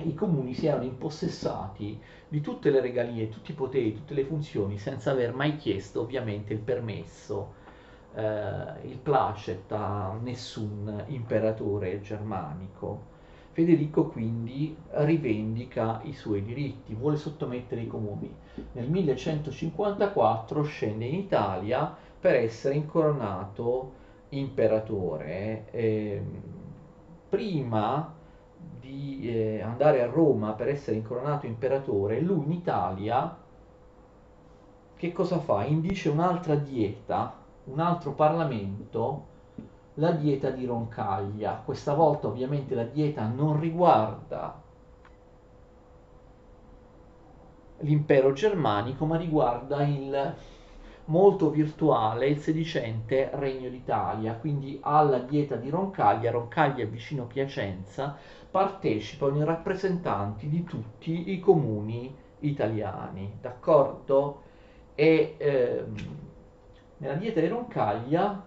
i 0.00 0.14
comuni 0.14 0.54
si 0.54 0.66
erano 0.66 0.84
impossessati 0.84 2.00
di 2.28 2.40
tutte 2.40 2.70
le 2.70 2.80
regalie, 2.80 3.28
tutti 3.28 3.52
i 3.52 3.54
poteri, 3.54 3.94
tutte 3.94 4.14
le 4.14 4.24
funzioni, 4.24 4.78
senza 4.78 5.10
aver 5.10 5.34
mai 5.34 5.56
chiesto 5.56 6.00
ovviamente 6.00 6.52
il 6.52 6.60
permesso, 6.60 7.54
eh, 8.14 8.88
il 8.88 8.98
placet 8.98 9.70
a 9.72 10.16
nessun 10.20 11.04
imperatore 11.08 12.00
germanico. 12.00 13.10
Federico 13.52 14.06
quindi 14.06 14.74
rivendica 14.92 16.00
i 16.04 16.14
suoi 16.14 16.42
diritti, 16.42 16.94
vuole 16.94 17.16
sottomettere 17.16 17.82
i 17.82 17.86
comuni. 17.86 18.34
Nel 18.72 18.88
1154 18.88 20.62
scende 20.62 21.04
in 21.04 21.14
Italia 21.14 21.94
per 22.18 22.36
essere 22.36 22.76
incoronato 22.76 23.92
imperatore. 24.30 25.66
Eh, 25.70 26.22
prima 27.28 28.20
di 28.80 29.20
eh, 29.28 29.62
andare 29.62 30.02
a 30.02 30.06
Roma 30.06 30.52
per 30.52 30.68
essere 30.68 30.96
incoronato 30.96 31.46
imperatore, 31.46 32.20
lui 32.20 32.44
in 32.44 32.52
Italia 32.52 33.36
che 35.02 35.10
cosa 35.10 35.40
fa? 35.40 35.64
Indice 35.64 36.10
un'altra 36.10 36.54
dieta, 36.54 37.34
un 37.64 37.80
altro 37.80 38.12
parlamento, 38.12 39.26
la 39.94 40.12
dieta 40.12 40.50
di 40.50 40.64
Roncaglia. 40.64 41.60
Questa 41.64 41.92
volta 41.92 42.28
ovviamente 42.28 42.76
la 42.76 42.84
dieta 42.84 43.26
non 43.26 43.58
riguarda 43.58 44.62
l'impero 47.78 48.32
germanico, 48.32 49.04
ma 49.04 49.16
riguarda 49.16 49.82
il 49.82 50.34
molto 51.06 51.50
virtuale 51.50 52.28
il 52.28 52.38
sedicente 52.38 53.30
Regno 53.34 53.68
d'Italia, 53.68 54.34
quindi 54.34 54.78
alla 54.82 55.18
dieta 55.18 55.56
di 55.56 55.68
Roncaglia, 55.68 56.30
Roncaglia 56.30 56.84
vicino 56.84 57.26
Piacenza, 57.26 58.16
partecipano 58.50 59.38
i 59.38 59.44
rappresentanti 59.44 60.48
di 60.48 60.62
tutti 60.64 61.32
i 61.32 61.40
comuni 61.40 62.14
italiani, 62.40 63.38
d'accordo? 63.40 64.42
E 64.94 65.36
ehm, 65.38 65.94
nella 66.98 67.14
dieta 67.14 67.40
di 67.40 67.48
Roncaglia 67.48 68.46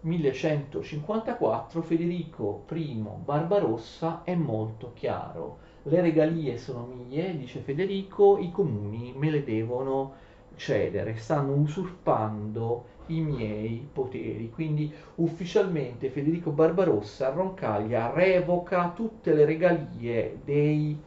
1154 0.00 1.82
Federico 1.82 2.64
I 2.72 3.02
Barbarossa 3.24 4.22
è 4.24 4.34
molto 4.34 4.90
chiaro. 4.94 5.58
Le 5.84 6.00
regalie 6.00 6.56
sono 6.58 6.86
mie, 6.86 7.36
dice 7.36 7.60
Federico, 7.60 8.38
i 8.38 8.50
comuni 8.50 9.12
me 9.16 9.30
le 9.30 9.44
devono 9.44 10.14
cedere, 10.56 11.16
stanno 11.16 11.52
usurpando 11.52 12.92
i 13.06 13.20
miei 13.20 13.86
poteri. 13.92 14.50
Quindi 14.50 14.92
ufficialmente 15.16 16.10
Federico 16.10 16.50
Barbarossa 16.50 17.28
a 17.28 17.34
Roncaglia 17.34 18.12
revoca 18.12 18.92
tutte 18.94 19.34
le 19.34 19.44
regalie 19.44 20.38
dei 20.44 20.98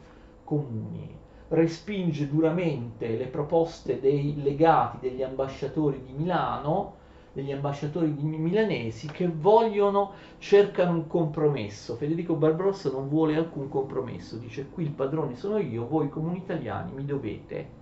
comuni, 0.44 1.14
respinge 1.48 2.28
duramente 2.28 3.16
le 3.16 3.26
proposte 3.26 4.00
dei 4.00 4.40
legati, 4.42 5.08
degli 5.08 5.22
ambasciatori 5.22 6.02
di 6.04 6.12
Milano, 6.12 6.96
degli 7.32 7.52
ambasciatori 7.52 8.08
milanesi 8.08 9.06
che 9.08 9.28
vogliono, 9.28 10.12
cercano 10.38 10.92
un 10.92 11.06
compromesso. 11.06 11.96
Federico 11.96 12.34
Barbarossa 12.34 12.90
non 12.90 13.08
vuole 13.08 13.36
alcun 13.36 13.68
compromesso, 13.68 14.36
dice 14.38 14.68
qui 14.68 14.84
il 14.84 14.90
padrone 14.90 15.36
sono 15.36 15.58
io, 15.58 15.86
voi 15.86 16.08
comuni 16.08 16.38
italiani 16.38 16.92
mi 16.92 17.04
dovete 17.04 17.77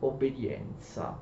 obbedienza. 0.00 1.18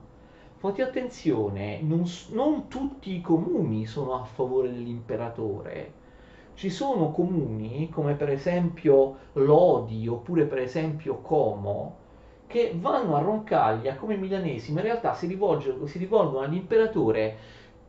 Fate 0.57 0.83
attenzione, 0.83 1.81
non, 1.83 2.05
non 2.31 2.69
tutti 2.69 3.15
i 3.15 3.21
comuni 3.21 3.87
sono 3.87 4.15
a 4.15 4.25
favore 4.25 4.73
dell'imperatore. 4.73 5.93
Ci 6.55 6.71
sono 6.71 7.11
comuni, 7.11 7.91
come 7.91 8.15
per 8.15 8.31
esempio 8.31 9.17
Lodi 9.35 10.09
oppure 10.09 10.45
per 10.45 10.59
esempio 10.59 11.17
Como, 11.19 11.97
che 12.47 12.75
vanno 12.79 13.17
a 13.17 13.21
Roncaglia 13.21 13.97
come 13.97 14.17
milanesi, 14.17 14.73
ma 14.73 14.81
in 14.81 14.87
realtà 14.87 15.15
si, 15.15 15.27
rivolgono, 15.27 15.87
si 15.87 15.99
rivolgono 15.99 16.45
all'imperatore 16.45 17.37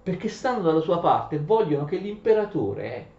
perché 0.01 0.27
stanno 0.27 0.61
dalla 0.61 0.81
sua 0.81 0.99
parte 0.99 1.35
e 1.35 1.39
vogliono 1.39 1.85
che 1.85 1.97
l'imperatore 1.97 3.13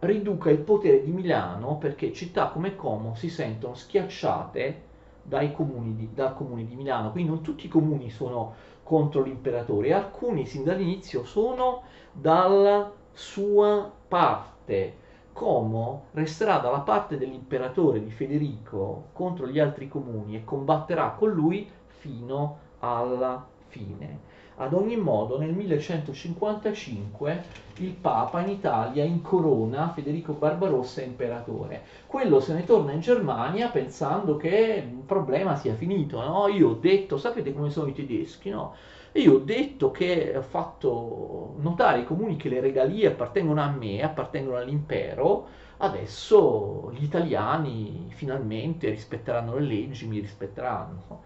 riduca 0.00 0.50
il 0.50 0.58
potere 0.58 1.02
di 1.02 1.10
Milano 1.10 1.76
perché 1.76 2.12
città 2.12 2.48
come 2.48 2.76
Como 2.76 3.14
si 3.14 3.28
sentono 3.28 3.74
schiacciate 3.74 4.86
dai 5.28 5.52
comuni 5.52 5.94
di, 5.94 6.08
dal 6.14 6.34
comune 6.34 6.64
di 6.64 6.74
Milano, 6.74 7.12
quindi 7.12 7.30
non 7.30 7.42
tutti 7.42 7.66
i 7.66 7.68
comuni 7.68 8.10
sono 8.10 8.54
contro 8.82 9.22
l'imperatore, 9.22 9.92
alcuni 9.92 10.46
sin 10.46 10.64
dall'inizio 10.64 11.24
sono 11.24 11.82
dalla 12.10 12.90
sua 13.12 13.90
parte. 14.08 15.06
Como 15.32 16.06
resterà 16.12 16.58
dalla 16.58 16.80
parte 16.80 17.16
dell'imperatore 17.16 18.02
di 18.02 18.10
Federico 18.10 19.10
contro 19.12 19.46
gli 19.46 19.60
altri 19.60 19.86
comuni 19.86 20.34
e 20.34 20.44
combatterà 20.44 21.10
con 21.10 21.30
lui 21.30 21.70
fino 21.86 22.58
alla 22.80 23.46
fine. 23.66 24.27
Ad 24.60 24.72
ogni 24.72 24.96
modo, 24.96 25.38
nel 25.38 25.52
1155 25.52 27.44
il 27.76 27.92
Papa 27.92 28.40
in 28.40 28.48
Italia 28.48 29.04
incorona 29.04 29.92
Federico 29.94 30.32
Barbarossa 30.32 31.00
imperatore. 31.00 31.84
Quello 32.08 32.40
se 32.40 32.54
ne 32.54 32.64
torna 32.64 32.90
in 32.90 32.98
Germania 32.98 33.68
pensando 33.68 34.36
che 34.36 34.82
il 34.84 35.04
problema 35.06 35.54
sia 35.54 35.74
finito. 35.74 36.20
No? 36.20 36.48
Io 36.48 36.70
ho 36.70 36.74
detto, 36.74 37.18
sapete 37.18 37.54
come 37.54 37.70
sono 37.70 37.86
i 37.86 37.94
tedeschi, 37.94 38.50
no? 38.50 38.74
Io 39.12 39.34
ho 39.34 39.38
detto 39.38 39.92
che 39.92 40.34
ho 40.36 40.42
fatto 40.42 41.54
notare 41.58 41.98
ai 41.98 42.04
comuni 42.04 42.34
che 42.34 42.48
le 42.48 42.58
regalie 42.58 43.06
appartengono 43.06 43.62
a 43.62 43.70
me, 43.70 44.02
appartengono 44.02 44.56
all'impero, 44.56 45.46
adesso 45.76 46.90
gli 46.96 47.04
italiani 47.04 48.08
finalmente 48.08 48.90
rispetteranno 48.90 49.54
le 49.54 49.60
leggi, 49.60 50.08
mi 50.08 50.18
rispetteranno 50.18 51.22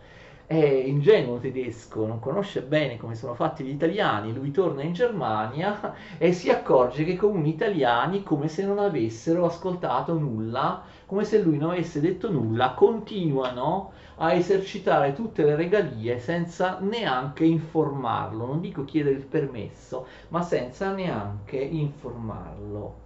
è 0.61 0.85
ingenuo 0.85 1.39
tedesco, 1.39 2.07
non 2.07 2.19
conosce 2.19 2.61
bene 2.63 2.99
come 2.99 3.15
sono 3.15 3.35
fatti 3.35 3.65
gli 3.65 3.71
italiani, 3.71 4.35
lui 4.35 4.51
torna 4.51 4.83
in 4.83 4.93
Germania 4.93 5.95
e 6.19 6.33
si 6.33 6.51
accorge 6.51 7.05
che 7.05 7.17
comuni 7.17 7.49
italiani, 7.49 8.23
come 8.23 8.49
se 8.49 8.65
non 8.65 8.79
avessero 8.79 9.47
ascoltato 9.47 10.13
nulla, 10.19 10.83
come 11.07 11.25
se 11.25 11.41
lui 11.41 11.57
non 11.57 11.71
avesse 11.71 12.01
detto 12.01 12.31
nulla, 12.31 12.73
continuano 12.73 13.93
a 14.17 14.35
esercitare 14.35 15.15
tutte 15.15 15.43
le 15.43 15.57
regalie 15.57 16.19
senza 16.19 16.79
neanche 16.81 17.45
informarlo, 17.45 18.45
non 18.45 18.61
dico 18.61 18.85
chiedere 18.85 19.17
il 19.17 19.25
permesso, 19.25 20.07
ma 20.29 20.43
senza 20.43 20.93
neanche 20.93 21.57
informarlo. 21.57 23.01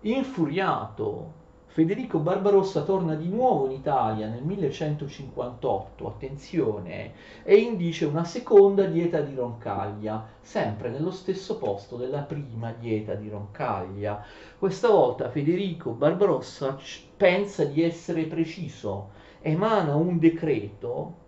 Infuriato 0.00 1.40
Federico 1.72 2.18
Barbarossa 2.18 2.82
torna 2.82 3.14
di 3.14 3.30
nuovo 3.30 3.64
in 3.64 3.70
Italia 3.70 4.28
nel 4.28 4.42
1158, 4.42 6.06
attenzione, 6.06 7.12
e 7.42 7.56
indice 7.56 8.04
una 8.04 8.24
seconda 8.24 8.84
dieta 8.84 9.22
di 9.22 9.34
Roncaglia, 9.34 10.28
sempre 10.42 10.90
nello 10.90 11.10
stesso 11.10 11.56
posto 11.56 11.96
della 11.96 12.20
prima 12.20 12.74
dieta 12.78 13.14
di 13.14 13.30
Roncaglia. 13.30 14.22
Questa 14.58 14.90
volta 14.90 15.30
Federico 15.30 15.92
Barbarossa 15.92 16.76
pensa 17.16 17.64
di 17.64 17.82
essere 17.82 18.24
preciso, 18.24 19.08
emana 19.40 19.94
un 19.94 20.18
decreto 20.18 21.20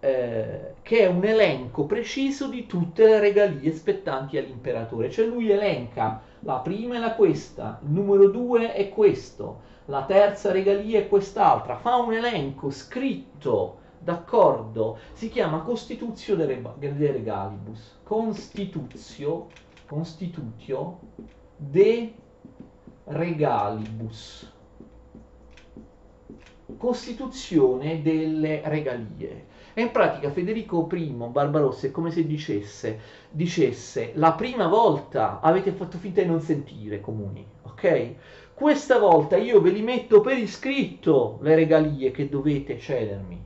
eh, 0.00 0.74
che 0.80 1.00
è 1.00 1.06
un 1.08 1.24
elenco 1.24 1.84
preciso 1.84 2.48
di 2.48 2.64
tutte 2.64 3.04
le 3.04 3.20
regalie 3.20 3.70
spettanti 3.72 4.38
all'imperatore, 4.38 5.10
cioè 5.10 5.26
lui 5.26 5.50
elenca 5.50 6.22
la 6.46 6.58
prima 6.58 6.98
la 7.00 7.16
questa, 7.16 7.80
il 7.82 7.90
numero 7.90 8.28
due 8.28 8.72
è 8.72 8.88
questo, 8.88 9.62
la 9.86 10.04
terza 10.04 10.52
regalia 10.52 11.00
è 11.00 11.08
quest'altra, 11.08 11.76
fa 11.76 11.96
un 11.96 12.12
elenco 12.12 12.70
scritto, 12.70 13.78
d'accordo, 13.98 14.98
si 15.12 15.28
chiama 15.28 15.62
Constituzio 15.62 16.36
de, 16.36 16.62
de 16.78 17.10
Regalibus, 17.10 17.98
Constituzio, 18.04 19.48
Constitutio 19.88 21.00
de 21.56 22.14
Regalibus, 23.06 24.52
Costituzione 26.78 28.02
delle 28.02 28.62
regalie. 28.66 29.46
E 29.78 29.82
in 29.82 29.90
pratica 29.90 30.30
Federico 30.30 30.88
I 30.90 31.14
Barbarossa 31.28 31.88
è 31.88 31.90
come 31.90 32.10
se 32.10 32.26
dicesse, 32.26 32.98
dicesse 33.28 34.12
la 34.14 34.32
prima 34.32 34.68
volta 34.68 35.40
avete 35.40 35.70
fatto 35.72 35.98
finta 35.98 36.22
di 36.22 36.28
non 36.28 36.40
sentire 36.40 37.02
comuni, 37.02 37.46
ok? 37.64 38.14
Questa 38.54 38.98
volta 38.98 39.36
io 39.36 39.60
ve 39.60 39.68
li 39.68 39.82
metto 39.82 40.22
per 40.22 40.38
iscritto 40.38 41.36
le 41.42 41.54
regalie 41.54 42.10
che 42.10 42.30
dovete 42.30 42.78
cedermi. 42.78 43.44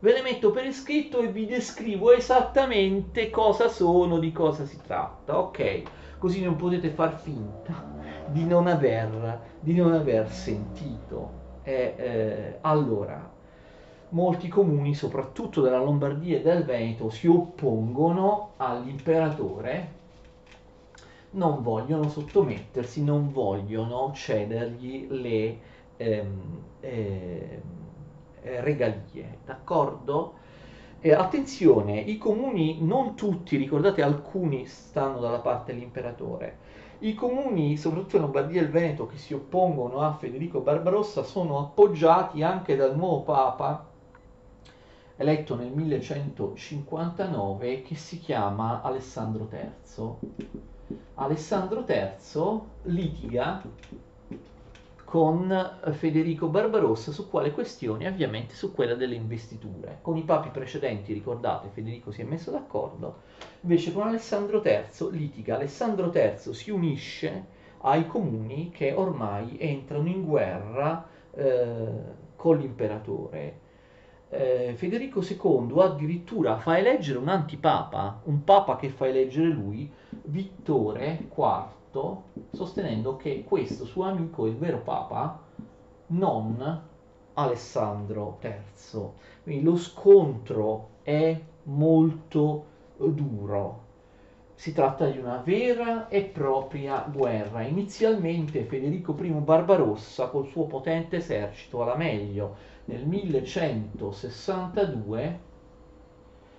Ve 0.00 0.12
le 0.12 0.20
metto 0.20 0.50
per 0.50 0.66
iscritto 0.66 1.20
e 1.20 1.28
vi 1.28 1.46
descrivo 1.46 2.12
esattamente 2.12 3.30
cosa 3.30 3.68
sono, 3.68 4.18
di 4.18 4.32
cosa 4.32 4.66
si 4.66 4.78
tratta, 4.86 5.38
ok? 5.38 5.82
Così 6.18 6.42
non 6.42 6.56
potete 6.56 6.90
far 6.90 7.18
finta 7.18 7.86
di 8.26 8.44
non 8.44 8.66
aver, 8.66 9.40
di 9.60 9.74
non 9.74 9.94
aver 9.94 10.28
sentito. 10.28 11.30
Eh, 11.62 11.94
eh, 11.96 12.58
allora, 12.60 13.36
molti 14.10 14.48
comuni, 14.48 14.94
soprattutto 14.94 15.60
della 15.60 15.78
Lombardia 15.78 16.38
e 16.38 16.42
del 16.42 16.64
Veneto, 16.64 17.10
si 17.10 17.26
oppongono 17.26 18.52
all'imperatore 18.56 19.96
non 21.30 21.62
vogliono 21.62 22.08
sottomettersi, 22.08 23.04
non 23.04 23.30
vogliono 23.30 24.12
cedergli 24.14 25.06
le 25.10 25.58
ehm, 25.96 26.62
eh, 26.80 27.62
regalie, 28.40 29.38
d'accordo? 29.44 30.34
E 31.00 31.12
attenzione, 31.12 32.00
i 32.00 32.18
comuni, 32.18 32.78
non 32.80 33.14
tutti, 33.14 33.56
ricordate, 33.56 34.02
alcuni 34.02 34.66
stanno 34.66 35.20
dalla 35.20 35.38
parte 35.38 35.72
dell'imperatore. 35.72 36.66
I 37.00 37.14
comuni, 37.14 37.76
soprattutto 37.76 38.16
in 38.16 38.22
Lombardia 38.22 38.60
e 38.60 38.64
il 38.64 38.70
Veneto, 38.70 39.06
che 39.06 39.16
si 39.16 39.32
oppongono 39.32 40.00
a 40.00 40.14
Federico 40.14 40.60
Barbarossa, 40.60 41.22
sono 41.22 41.58
appoggiati 41.60 42.42
anche 42.42 42.74
dal 42.74 42.96
nuovo 42.96 43.22
Papa, 43.22 43.87
eletto 45.18 45.54
nel 45.56 45.72
1159, 45.72 47.82
che 47.82 47.96
si 47.96 48.20
chiama 48.20 48.82
Alessandro 48.82 49.48
III. 49.50 50.36
Alessandro 51.14 51.84
III 51.86 52.60
litiga 52.84 53.60
con 55.04 55.76
Federico 55.92 56.48
Barbarossa 56.48 57.10
su 57.10 57.28
quale 57.28 57.50
questione? 57.50 58.06
Ovviamente 58.06 58.54
su 58.54 58.72
quella 58.72 58.94
delle 58.94 59.16
investiture. 59.16 59.98
Con 60.02 60.16
i 60.16 60.22
papi 60.22 60.50
precedenti, 60.50 61.12
ricordate, 61.12 61.70
Federico 61.72 62.12
si 62.12 62.20
è 62.20 62.24
messo 62.24 62.52
d'accordo, 62.52 63.22
invece 63.62 63.92
con 63.92 64.06
Alessandro 64.06 64.62
III 64.64 65.10
litiga. 65.10 65.56
Alessandro 65.56 66.12
III 66.14 66.54
si 66.54 66.70
unisce 66.70 67.56
ai 67.80 68.06
comuni 68.06 68.70
che 68.70 68.92
ormai 68.92 69.56
entrano 69.58 70.06
in 70.08 70.24
guerra 70.24 71.08
eh, 71.32 71.88
con 72.36 72.58
l'imperatore. 72.58 73.66
Eh, 74.30 74.74
Federico 74.76 75.22
II 75.22 75.80
addirittura 75.80 76.58
fa 76.58 76.78
eleggere 76.78 77.18
un 77.18 77.28
antipapa, 77.28 78.20
un 78.24 78.44
papa 78.44 78.76
che 78.76 78.90
fa 78.90 79.06
eleggere 79.06 79.48
lui, 79.48 79.90
Vittore 80.24 81.28
IV 81.34 81.76
sostenendo 82.52 83.16
che 83.16 83.44
questo 83.44 83.84
suo 83.84 84.04
amico 84.04 84.46
è 84.46 84.50
il 84.50 84.56
vero 84.56 84.80
Papa, 84.80 85.40
non 86.08 86.82
Alessandro 87.34 88.38
III. 88.40 89.10
Quindi 89.42 89.64
lo 89.64 89.76
scontro 89.76 90.88
è 91.02 91.38
molto 91.64 92.64
duro. 92.96 93.86
Si 94.54 94.72
tratta 94.72 95.06
di 95.06 95.18
una 95.18 95.40
vera 95.44 96.08
e 96.08 96.22
propria 96.22 97.06
guerra. 97.10 97.62
Inizialmente 97.62 98.64
Federico 98.64 99.16
I 99.20 99.30
Barbarossa 99.30 100.26
col 100.28 100.48
suo 100.48 100.66
potente 100.66 101.16
esercito 101.16 101.80
alla 101.82 101.94
meglio 101.94 102.76
nel 102.88 103.06
1162 103.06 105.40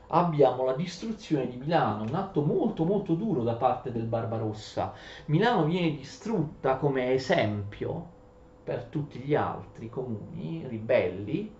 abbiamo 0.10 0.64
la 0.64 0.74
distruzione 0.74 1.48
di 1.48 1.58
Milano, 1.58 2.04
un 2.04 2.14
atto 2.14 2.44
molto 2.44 2.86
molto 2.86 3.16
duro 3.16 3.42
da 3.44 3.56
parte 3.56 3.92
del 3.92 4.06
Barbarossa. 4.06 4.94
Milano 5.26 5.66
viene 5.66 5.96
distrutta 5.96 6.78
come 6.78 7.14
esempio 7.14 8.18
per 8.64 8.84
tutti 8.86 9.18
gli 9.20 9.34
altri 9.34 9.90
comuni 9.90 10.64
ribelli, 10.68 11.52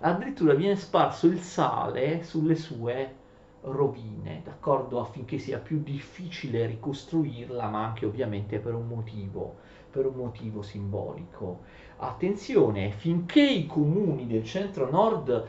addirittura 0.00 0.54
viene 0.54 0.74
sparso 0.74 1.28
il 1.28 1.38
sale 1.38 2.24
sulle 2.24 2.56
sue 2.56 3.14
rovine, 3.60 4.42
d'accordo, 4.44 4.98
affinché 5.00 5.38
sia 5.38 5.58
più 5.58 5.80
difficile 5.82 6.66
ricostruirla, 6.66 7.68
ma 7.68 7.84
anche 7.84 8.06
ovviamente 8.06 8.58
per 8.58 8.74
un 8.74 8.88
motivo, 8.88 9.54
per 9.90 10.06
un 10.06 10.16
motivo 10.16 10.62
simbolico. 10.62 11.60
Attenzione, 11.98 12.90
finché 12.90 13.42
i 13.42 13.66
comuni 13.66 14.26
del 14.26 14.44
centro-nord 14.44 15.46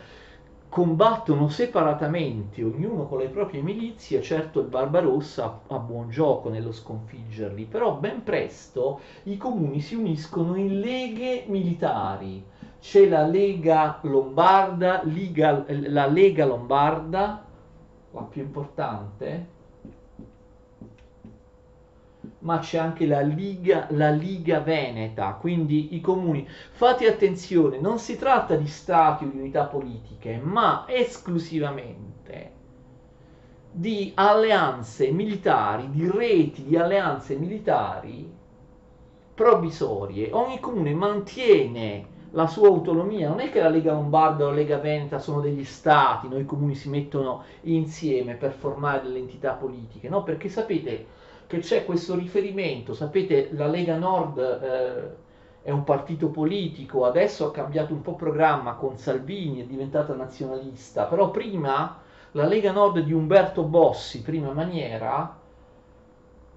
combattono 0.69 1.49
separatamente, 1.49 2.63
ognuno 2.63 3.05
con 3.05 3.19
le 3.19 3.27
proprie 3.27 3.61
milizie, 3.61 4.21
certo 4.21 4.61
il 4.61 4.67
Barbarossa 4.67 5.61
ha 5.67 5.77
buon 5.77 6.09
gioco 6.09 6.49
nello 6.49 6.71
sconfiggerli, 6.71 7.65
però 7.65 7.95
ben 7.95 8.23
presto 8.23 9.01
i 9.23 9.35
comuni 9.35 9.81
si 9.81 9.95
uniscono 9.95 10.55
in 10.55 10.79
leghe 10.79 11.43
militari. 11.47 12.43
C'è 12.79 13.07
la 13.07 13.25
Lega 13.25 13.99
Lombarda, 14.03 15.01
Liga, 15.03 15.65
la 15.67 16.05
Lega 16.05 16.45
Lombarda, 16.45 17.43
la 18.11 18.21
più 18.21 18.41
importante, 18.41 19.55
ma 22.47 22.59
c'è 22.59 22.77
anche 22.77 23.05
la 23.05 23.19
Liga, 23.19 23.87
la 23.89 24.09
Liga 24.09 24.61
Veneta, 24.61 25.33
quindi 25.33 25.95
i 25.95 25.99
comuni. 25.99 26.47
Fate 26.47 27.05
attenzione, 27.05 27.77
non 27.77 27.99
si 27.99 28.17
tratta 28.17 28.55
di 28.55 28.67
stati 28.67 29.25
o 29.25 29.27
di 29.29 29.37
unità 29.37 29.65
politiche, 29.65 30.39
ma 30.41 30.85
esclusivamente 30.87 32.51
di 33.69 34.13
alleanze 34.15 35.11
militari, 35.11 35.89
di 35.89 36.09
reti 36.09 36.63
di 36.63 36.77
alleanze 36.77 37.35
militari 37.35 38.33
provvisorie. 39.35 40.31
Ogni 40.31 40.61
comune 40.61 40.93
mantiene 40.93 42.15
la 42.31 42.47
sua 42.47 42.69
autonomia, 42.69 43.27
non 43.27 43.41
è 43.41 43.51
che 43.51 43.59
la 43.59 43.67
Lega 43.67 43.91
Lombarda 43.91 44.45
o 44.45 44.49
la 44.51 44.55
Lega 44.55 44.77
Veneta 44.77 45.19
sono 45.19 45.41
degli 45.41 45.65
stati, 45.65 46.29
noi 46.29 46.45
comuni 46.45 46.75
si 46.75 46.87
mettono 46.87 47.43
insieme 47.63 48.35
per 48.35 48.53
formare 48.53 49.01
delle 49.01 49.19
entità 49.19 49.51
politiche, 49.51 50.07
no? 50.07 50.23
Perché 50.23 50.47
sapete, 50.47 51.16
che 51.47 51.59
c'è 51.59 51.85
questo 51.85 52.15
riferimento, 52.15 52.93
sapete 52.93 53.49
la 53.53 53.67
Lega 53.67 53.97
Nord 53.97 54.37
eh, 54.37 55.25
è 55.61 55.71
un 55.71 55.83
partito 55.83 56.27
politico, 56.27 57.05
adesso 57.05 57.47
ha 57.47 57.51
cambiato 57.51 57.93
un 57.93 58.01
po' 58.01 58.15
programma 58.15 58.73
con 58.75 58.97
Salvini, 58.97 59.61
è 59.61 59.65
diventata 59.65 60.13
nazionalista, 60.13 61.05
però 61.05 61.31
prima 61.31 61.99
la 62.31 62.45
Lega 62.45 62.71
Nord 62.71 62.99
di 62.99 63.13
Umberto 63.13 63.63
Bossi, 63.63 64.21
prima 64.21 64.51
maniera, 64.51 65.37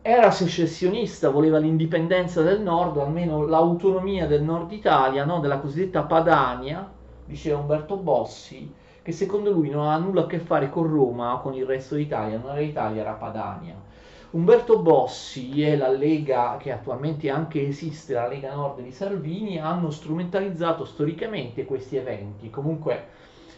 era 0.03 0.31
secessionista, 0.31 1.31
voleva 1.31 1.59
l'indipendenza 1.59 2.43
del 2.43 2.61
nord, 2.61 2.97
almeno 2.99 3.47
l'autonomia 3.47 4.27
del 4.27 4.43
nord 4.43 4.73
Italia, 4.73 5.25
no? 5.25 5.41
della 5.41 5.59
cosiddetta 5.59 6.03
Padania, 6.03 6.91
diceva 7.25 7.59
Umberto 7.59 7.97
Bossi, 7.97 8.73
che 9.03 9.13
secondo 9.13 9.51
lui 9.51 9.71
non 9.71 9.89
ha 9.89 9.99
nulla 9.99 10.23
a 10.23 10.27
che 10.27 10.39
fare 10.39 10.71
con 10.71 10.87
Roma 10.87 11.35
o 11.35 11.41
con 11.41 11.55
il 11.55 11.67
resto 11.67 11.95
d'Italia, 11.95 12.39
non 12.39 12.53
era 12.53 12.61
Italia, 12.61 13.03
era 13.03 13.13
Padania. 13.13 13.89
Umberto 14.33 14.79
Bossi 14.79 15.61
e 15.65 15.77
la 15.77 15.91
Lega, 15.91 16.57
che 16.57 16.71
attualmente 16.71 17.29
anche 17.31 17.67
esiste, 17.67 18.15
la 18.15 18.29
Lega 18.29 18.55
Nord 18.55 18.81
di 18.81 18.93
Salvini, 18.93 19.59
hanno 19.59 19.91
strumentalizzato 19.91 20.85
storicamente 20.85 21.65
questi 21.65 21.97
eventi. 21.97 22.49
Comunque 22.49 23.07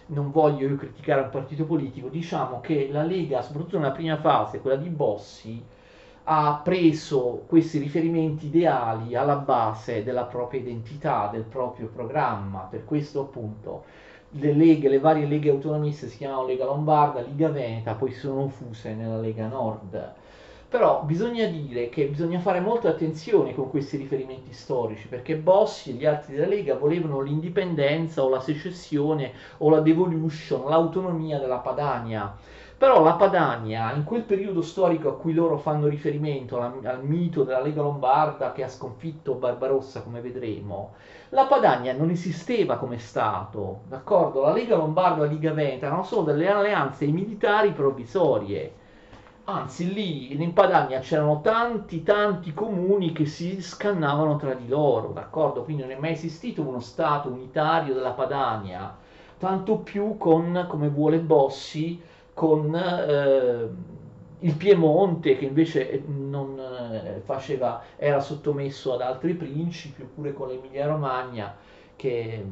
non 0.06 0.30
voglio 0.30 0.68
io 0.68 0.76
criticare 0.76 1.20
un 1.20 1.28
partito 1.28 1.66
politico, 1.66 2.08
diciamo 2.08 2.61
che 2.61 2.88
la 2.90 3.02
Lega, 3.02 3.42
soprattutto 3.42 3.76
nella 3.76 3.90
prima 3.90 4.16
fase, 4.16 4.61
quella 4.61 4.76
di 4.76 4.88
Bossi, 4.88 5.62
ha 6.24 6.61
preso 6.64 7.44
questi 7.46 7.78
riferimenti 7.78 8.46
ideali 8.46 9.14
alla 9.14 9.37
base 9.37 10.02
della 10.02 10.24
propria 10.24 10.61
identità, 10.61 11.28
del 11.30 11.42
proprio 11.42 11.88
programma. 11.88 12.61
Per 12.61 12.87
questo 12.87 13.20
appunto 13.20 13.85
le 14.30 14.54
leghe, 14.54 14.88
le 14.88 15.00
varie 15.00 15.26
leghe 15.26 15.50
autonomiste 15.50 16.08
si 16.08 16.16
chiamano 16.16 16.46
Lega 16.46 16.64
Lombarda, 16.64 17.20
Lega 17.20 17.50
Veneta, 17.50 17.92
poi 17.92 18.12
sono 18.12 18.48
fuse 18.48 18.94
nella 18.94 19.20
Lega 19.20 19.48
Nord. 19.48 20.20
Però 20.72 21.02
bisogna 21.02 21.44
dire 21.48 21.90
che 21.90 22.06
bisogna 22.06 22.40
fare 22.40 22.58
molta 22.58 22.88
attenzione 22.88 23.54
con 23.54 23.68
questi 23.68 23.98
riferimenti 23.98 24.54
storici, 24.54 25.06
perché 25.06 25.37
Bossi 25.37 25.90
e 25.90 25.92
gli 25.92 26.06
altri 26.06 26.32
della 26.35 26.46
Lega 26.46 26.76
volevano 26.76 27.20
l'indipendenza 27.20 28.24
o 28.24 28.30
la 28.30 28.40
secessione 28.40 29.32
o 29.58 29.68
la 29.68 29.80
devolution, 29.80 30.70
l'autonomia 30.70 31.38
della 31.38 31.58
Padania. 31.58 32.35
Però 32.78 33.02
la 33.02 33.12
Padania, 33.12 33.92
in 33.92 34.04
quel 34.04 34.22
periodo 34.22 34.62
storico 34.62 35.11
a 35.11 35.16
cui 35.18 35.35
loro 35.35 35.58
fanno 35.58 35.88
riferimento, 35.88 36.58
al, 36.58 36.80
al 36.85 37.04
mito 37.04 37.44
della 37.44 37.61
Lega 37.61 37.82
Lombarda 37.82 38.52
che 38.52 38.64
ha 38.64 38.68
sconfitto 38.68 39.35
Barbarossa, 39.35 40.00
come 40.00 40.22
vedremo, 40.22 40.94
la 41.28 41.44
Padania 41.44 41.92
non 41.92 42.08
esisteva 42.08 42.78
come 42.78 42.96
Stato, 42.96 43.82
d'accordo? 43.88 44.40
La 44.40 44.54
Lega 44.54 44.76
Lombarda 44.76 45.24
e 45.24 45.26
la 45.26 45.32
Lega 45.32 45.52
Veneta 45.52 45.85
erano 45.85 46.02
solo 46.02 46.22
delle 46.22 46.48
alleanze 46.48 47.04
militari 47.08 47.72
provvisorie 47.72 48.80
Anzi, 49.44 49.92
lì 49.92 50.40
in 50.40 50.52
Padania 50.52 51.00
c'erano 51.00 51.40
tanti, 51.40 52.05
tanti 52.05 52.55
comuni 52.55 53.11
che 53.12 53.26
si 53.26 53.61
scannavano 53.61 54.37
tra 54.37 54.55
di 54.55 54.68
loro, 54.68 55.09
d'accordo? 55.09 55.64
Quindi 55.64 55.83
non 55.83 55.90
è 55.90 55.98
mai 55.98 56.12
esistito 56.12 56.62
uno 56.62 56.78
Stato 56.78 57.28
unitario 57.28 57.92
della 57.92 58.12
Padania, 58.12 58.96
tanto 59.38 59.78
più 59.78 60.16
con, 60.16 60.66
come 60.68 60.88
vuole 60.88 61.18
Bossi, 61.18 62.00
con 62.33 62.72
eh, 62.72 63.68
il 64.38 64.55
Piemonte 64.55 65.37
che 65.37 65.44
invece 65.44 66.05
non 66.07 66.57
eh, 66.59 67.20
faceva, 67.25 67.83
era 67.96 68.21
sottomesso 68.21 68.94
ad 68.94 69.00
altri 69.00 69.35
principi, 69.35 70.02
oppure 70.02 70.33
con 70.33 70.48
l'Emilia 70.48 70.87
Romagna 70.87 71.56
che 71.96 72.44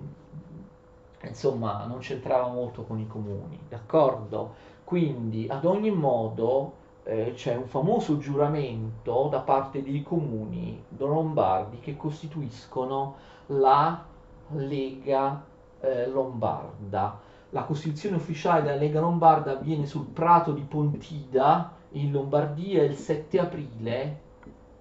insomma 1.22 1.84
non 1.86 1.98
c'entrava 1.98 2.48
molto 2.48 2.82
con 2.82 2.98
i 2.98 3.06
comuni, 3.06 3.60
d'accordo? 3.68 4.54
Quindi 4.82 5.46
ad 5.48 5.64
ogni 5.64 5.92
modo 5.92 6.78
eh, 7.10 7.32
c'è 7.34 7.56
un 7.56 7.66
famoso 7.66 8.18
giuramento 8.18 9.26
da 9.28 9.40
parte 9.40 9.82
dei 9.82 10.04
comuni 10.04 10.80
lombardi 10.96 11.80
che 11.80 11.96
costituiscono 11.96 13.16
la 13.46 14.04
Lega 14.52 15.44
eh, 15.80 16.06
Lombarda. 16.06 17.18
La 17.50 17.64
costituzione 17.64 18.14
ufficiale 18.16 18.62
della 18.62 18.76
Lega 18.76 19.00
Lombarda 19.00 19.50
avviene 19.52 19.86
sul 19.86 20.06
prato 20.06 20.52
di 20.52 20.62
Pontida 20.62 21.72
in 21.92 22.12
Lombardia 22.12 22.84
il 22.84 22.94
7 22.94 23.40
aprile 23.40 24.20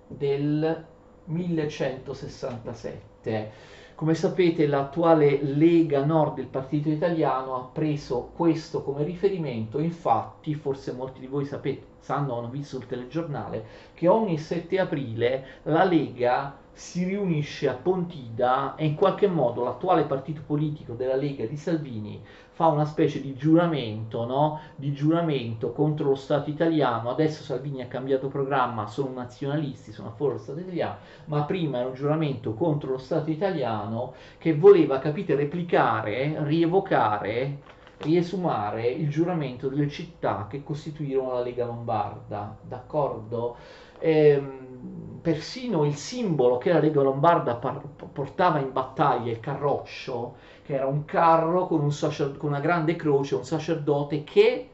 del 0.06 0.86
1167. 1.24 3.52
Come 4.00 4.16
sapete 4.16 4.66
l'attuale 4.66 5.43
Lega 5.43 6.06
Nord 6.06 6.36
del 6.36 6.47
Partito 6.47 6.88
Italiano 6.88 7.56
ha 7.56 7.64
preso 7.64 8.32
questo 8.34 8.82
come 8.82 9.04
riferimento, 9.04 9.78
infatti 9.78 10.56
forse 10.56 10.93
molti 10.93 11.20
di 11.20 11.28
voi 11.28 11.43
sapete, 11.43 11.84
sanno, 12.00 12.38
hanno 12.38 12.47
visto 12.47 12.78
il 12.78 12.86
telegiornale, 12.86 13.66
che 13.93 14.08
ogni 14.08 14.38
7 14.38 14.80
aprile 14.80 15.45
la 15.64 15.84
Lega 15.84 16.56
si 16.72 17.04
riunisce 17.04 17.68
a 17.68 17.74
Pontida 17.74 18.76
e 18.76 18.86
in 18.86 18.95
qualche 18.95 19.28
modo 19.28 19.66
l'attuale 19.66 20.06
partito 20.06 20.43
politico 20.47 20.93
della 20.93 21.18
Lega 21.18 21.45
di 21.45 21.58
Salvini 21.58 22.22
fa 22.60 22.68
una 22.68 22.84
specie 22.84 23.22
di 23.22 23.36
giuramento, 23.36 24.26
no? 24.26 24.60
di 24.76 24.91
giuramento 24.91 25.72
contro 25.72 26.10
lo 26.10 26.16
Stato 26.16 26.49
italiano. 26.49 27.10
Adesso 27.10 27.41
Salvini 27.41 27.82
ha 27.82 27.88
cambiato 27.88 28.28
programma, 28.28 28.86
sono 28.86 29.14
nazionalisti, 29.14 29.93
sono 29.93 30.10
a 30.10 30.12
favore 30.12 30.34
dello 30.34 30.43
Stato 30.43 30.60
italiano, 30.60 30.97
ma 31.28 31.43
prima 31.43 31.78
era 31.78 31.88
un 31.88 31.93
giuramento 31.93 32.55
contro 32.55 32.91
lo 32.91 32.97
Stato 32.97 33.30
italiano 33.30 34.14
che 34.38 34.53
voleva, 34.57 34.99
capite, 34.99 35.36
replicare, 35.36 36.36
rievocare, 36.43 37.60
riesumare 37.99 38.89
il 38.89 39.10
giuramento 39.10 39.70
delle 39.70 39.88
città 39.88 40.47
che 40.49 40.62
costituirono 40.62 41.36
la 41.36 41.41
Lega 41.43 41.64
Lombarda, 41.64 42.57
d'accordo? 42.62 43.55
Ehm, 43.99 45.20
persino 45.22 45.86
il 45.86 45.95
simbolo 45.95 46.57
che 46.57 46.74
la 46.74 46.80
Lega 46.80 47.01
Lombarda 47.01 47.55
par- 47.55 47.82
portava 48.12 48.60
in 48.60 48.74
battaglia, 48.74 49.32
il 49.32 49.39
carroccio, 49.39 50.36
che 50.70 50.76
era 50.76 50.86
un 50.86 51.04
carro 51.04 51.66
con, 51.66 51.82
un 51.82 51.92
sacer- 51.92 52.38
con 52.38 52.50
una 52.50 52.60
grande 52.60 52.96
croce, 52.96 53.34
un 53.34 53.44
sacerdote 53.44 54.24
che 54.24 54.70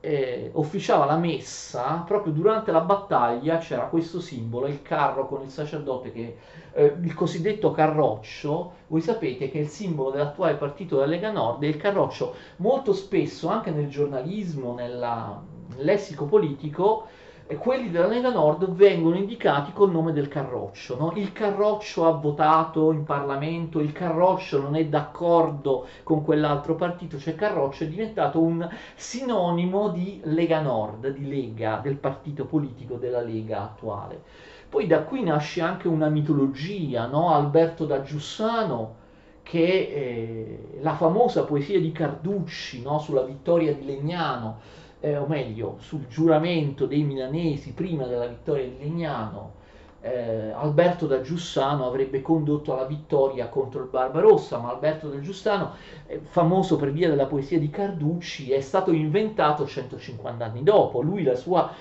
eh, 0.00 0.50
officiava 0.52 1.06
la 1.06 1.16
messa, 1.16 2.04
proprio 2.06 2.34
durante 2.34 2.72
la 2.72 2.82
battaglia 2.82 3.56
c'era 3.56 3.84
questo 3.84 4.20
simbolo, 4.20 4.66
il 4.66 4.82
carro 4.82 5.26
con 5.28 5.40
il 5.40 5.48
sacerdote, 5.48 6.12
che, 6.12 6.36
eh, 6.74 6.94
il 7.00 7.14
cosiddetto 7.14 7.70
carroccio, 7.70 8.72
voi 8.88 9.00
sapete 9.00 9.50
che 9.50 9.60
è 9.60 9.62
il 9.62 9.68
simbolo 9.68 10.10
dell'attuale 10.10 10.56
partito 10.56 10.96
della 10.96 11.08
Lega 11.08 11.32
Nord 11.32 11.62
e 11.62 11.68
il 11.68 11.78
carroccio 11.78 12.34
molto 12.56 12.92
spesso 12.92 13.48
anche 13.48 13.70
nel 13.70 13.88
giornalismo, 13.88 14.74
nel 14.74 15.38
lessico 15.78 16.26
politico, 16.26 17.06
quelli 17.54 17.90
della 17.90 18.08
Lega 18.08 18.30
Nord 18.30 18.68
vengono 18.72 19.14
indicati 19.16 19.72
col 19.72 19.92
nome 19.92 20.12
del 20.12 20.26
Carroccio. 20.26 20.96
No? 20.98 21.12
Il 21.14 21.32
Carroccio 21.32 22.06
ha 22.06 22.10
votato 22.10 22.90
in 22.90 23.04
Parlamento, 23.04 23.78
il 23.78 23.92
Carroccio 23.92 24.60
non 24.60 24.74
è 24.74 24.84
d'accordo 24.86 25.86
con 26.02 26.24
quell'altro 26.24 26.74
partito, 26.74 27.18
cioè 27.18 27.36
Carroccio 27.36 27.84
è 27.84 27.88
diventato 27.88 28.40
un 28.40 28.68
sinonimo 28.96 29.90
di 29.90 30.20
Lega 30.24 30.60
Nord, 30.60 31.08
di 31.10 31.28
Lega, 31.28 31.78
del 31.80 31.96
partito 31.96 32.46
politico 32.46 32.96
della 32.96 33.22
Lega 33.22 33.62
attuale. 33.62 34.22
Poi 34.68 34.88
da 34.88 35.02
qui 35.02 35.22
nasce 35.22 35.60
anche 35.60 35.86
una 35.86 36.08
mitologia, 36.08 37.06
no? 37.06 37.32
Alberto 37.32 37.86
da 37.86 38.02
Giussano, 38.02 39.04
che 39.44 39.62
eh, 39.62 40.78
la 40.80 40.96
famosa 40.96 41.44
poesia 41.44 41.78
di 41.78 41.92
Carducci 41.92 42.82
no? 42.82 42.98
sulla 42.98 43.22
vittoria 43.22 43.72
di 43.72 43.84
Legnano, 43.84 44.58
eh, 45.00 45.16
o 45.16 45.26
meglio, 45.26 45.76
sul 45.78 46.06
giuramento 46.08 46.86
dei 46.86 47.02
milanesi 47.02 47.72
prima 47.72 48.06
della 48.06 48.26
vittoria 48.26 48.64
di 48.64 48.76
Legnano, 48.78 49.54
eh, 50.00 50.50
Alberto 50.50 51.06
da 51.06 51.20
Giussano 51.20 51.86
avrebbe 51.86 52.22
condotto 52.22 52.72
alla 52.72 52.86
vittoria 52.86 53.48
contro 53.48 53.82
il 53.82 53.88
Barbarossa, 53.88 54.58
ma 54.58 54.70
Alberto 54.70 55.08
da 55.08 55.20
Giussano, 55.20 55.72
eh, 56.06 56.20
famoso 56.22 56.76
per 56.76 56.92
via 56.92 57.08
della 57.08 57.26
poesia 57.26 57.58
di 57.58 57.70
Carducci, 57.70 58.52
è 58.52 58.60
stato 58.60 58.92
inventato 58.92 59.66
150 59.66 60.44
anni 60.44 60.62
dopo. 60.62 61.00
Lui, 61.00 61.22
la 61.24 61.34
sua 61.34 61.72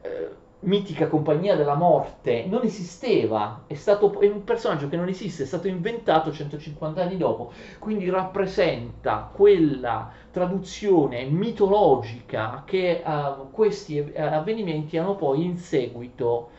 eh, 0.00 0.44
mitica 0.66 1.08
compagnia 1.08 1.56
della 1.56 1.74
morte 1.74 2.44
non 2.46 2.62
esisteva, 2.64 3.62
è, 3.66 3.74
stato, 3.74 4.20
è 4.20 4.28
un 4.28 4.44
personaggio 4.44 4.88
che 4.88 4.96
non 4.96 5.08
esiste, 5.08 5.44
è 5.44 5.46
stato 5.46 5.68
inventato 5.68 6.32
150 6.32 7.02
anni 7.02 7.16
dopo, 7.16 7.52
quindi 7.78 8.10
rappresenta 8.10 9.30
quella 9.32 10.10
traduzione 10.30 11.24
mitologica 11.24 12.62
che 12.66 13.02
uh, 13.04 13.50
questi 13.50 13.98
eh, 13.98 14.20
avvenimenti 14.20 14.98
hanno 14.98 15.14
poi 15.14 15.44
in 15.44 15.56
seguito 15.56 16.50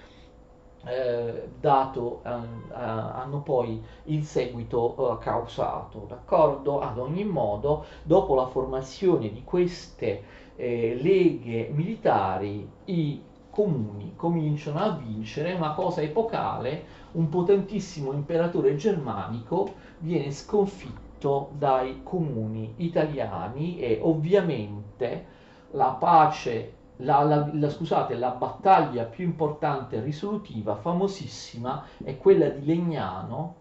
eh, 0.86 1.50
dato, 1.60 2.22
uh, 2.24 2.30
hanno 2.72 3.42
poi 3.44 3.84
in 4.06 4.24
seguito 4.24 5.18
causato, 5.22 6.06
d'accordo? 6.08 6.80
Ad 6.80 6.98
ogni 6.98 7.26
modo, 7.26 7.86
dopo 8.04 8.36
la 8.36 8.48
formazione 8.48 9.32
di 9.34 9.44
queste 9.44 10.24
eh, 10.56 10.98
leghe 11.02 11.70
militari, 11.74 12.68
i 12.86 13.22
comuni 13.58 14.14
cominciano 14.16 14.78
a 14.78 14.92
vincere 14.92 15.54
una 15.54 15.72
cosa 15.72 16.02
epocale, 16.02 16.84
un 17.14 17.28
potentissimo 17.28 18.12
imperatore 18.12 18.76
germanico 18.76 19.74
viene 19.98 20.30
sconfitto 20.30 21.50
dai 21.58 22.02
comuni 22.04 22.76
italiani 22.78 23.80
e 23.80 23.98
ovviamente 24.00 25.26
la 25.72 25.98
pace, 26.00 26.74
la, 26.98 27.24
la, 27.24 27.50
la, 27.52 27.70
scusate, 27.72 28.14
la 28.14 28.30
battaglia 28.30 29.06
più 29.06 29.26
importante 29.26 29.96
e 29.96 30.02
risolutiva, 30.02 30.76
famosissima, 30.76 31.84
è 32.04 32.16
quella 32.16 32.50
di 32.50 32.64
Legnano, 32.64 33.56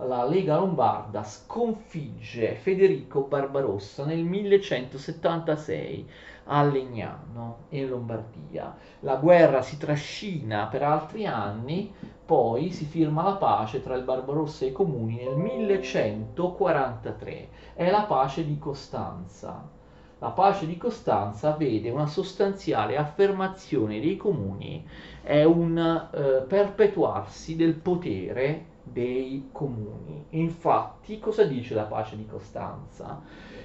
la 0.00 0.26
Lega 0.26 0.56
Lombarda 0.58 1.22
sconfigge 1.22 2.56
Federico 2.56 3.22
Barbarossa 3.22 4.04
nel 4.04 4.22
1176 4.24 6.10
a 6.44 6.62
Legnano 6.62 7.64
in 7.70 7.88
Lombardia. 7.88 8.76
La 9.00 9.16
guerra 9.16 9.62
si 9.62 9.78
trascina 9.78 10.66
per 10.66 10.82
altri 10.82 11.24
anni, 11.26 11.92
poi 12.24 12.70
si 12.70 12.84
firma 12.84 13.22
la 13.22 13.34
pace 13.34 13.82
tra 13.82 13.94
il 13.94 14.04
Barbarossa 14.04 14.64
e 14.64 14.68
i 14.68 14.72
comuni 14.72 15.16
nel 15.16 15.34
1143. 15.36 17.48
È 17.74 17.90
la 17.90 18.02
pace 18.02 18.44
di 18.44 18.56
Costanza. 18.58 19.82
La 20.18 20.30
pace 20.30 20.66
di 20.66 20.76
Costanza 20.78 21.50
vede 21.50 21.90
una 21.90 22.06
sostanziale 22.06 22.96
affermazione 22.96 24.00
dei 24.00 24.16
comuni 24.16 24.86
e 25.22 25.44
un 25.44 25.76
eh, 25.76 26.44
perpetuarsi 26.48 27.56
del 27.56 27.74
potere 27.74 28.72
dei 28.82 29.48
comuni. 29.52 30.24
Infatti, 30.30 31.18
cosa 31.18 31.44
dice 31.44 31.74
la 31.74 31.84
pace 31.84 32.16
di 32.16 32.26
Costanza? 32.26 33.20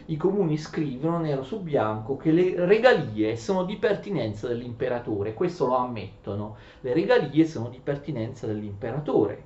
I 0.10 0.18
comuni 0.18 0.58
scrivono 0.58 1.20
nero 1.20 1.44
su 1.44 1.62
bianco 1.62 2.18
che 2.18 2.32
le 2.32 2.66
regalie 2.66 3.36
sono 3.36 3.64
di 3.64 3.78
pertinenza 3.78 4.48
dell'imperatore, 4.48 5.36
questo 5.36 5.68
lo 5.68 5.76
ammettono, 5.76 6.56
le 6.80 6.94
regalie 6.96 7.46
sono 7.46 7.70
di 7.70 7.80
pertinenza 7.80 8.48
dell'imperatore. 8.48 9.44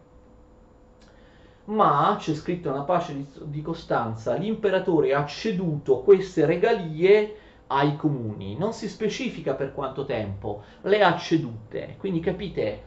Ma 1.65 2.15
c'è 2.17 2.33
scritto 2.33 2.71
nella 2.71 2.83
pace 2.83 3.13
di, 3.13 3.27
di 3.47 3.61
Costanza, 3.61 4.35
l'imperatore 4.35 5.13
ha 5.13 5.25
ceduto 5.25 5.99
queste 5.99 6.45
regalie 6.45 7.35
ai 7.67 7.97
comuni, 7.97 8.55
non 8.57 8.71
si 8.71 8.87
specifica 8.87 9.55
per 9.55 9.73
quanto 9.73 10.05
tempo, 10.05 10.63
le 10.83 11.03
ha 11.03 11.17
cedute, 11.17 11.95
quindi 11.97 12.21
capite 12.21 12.83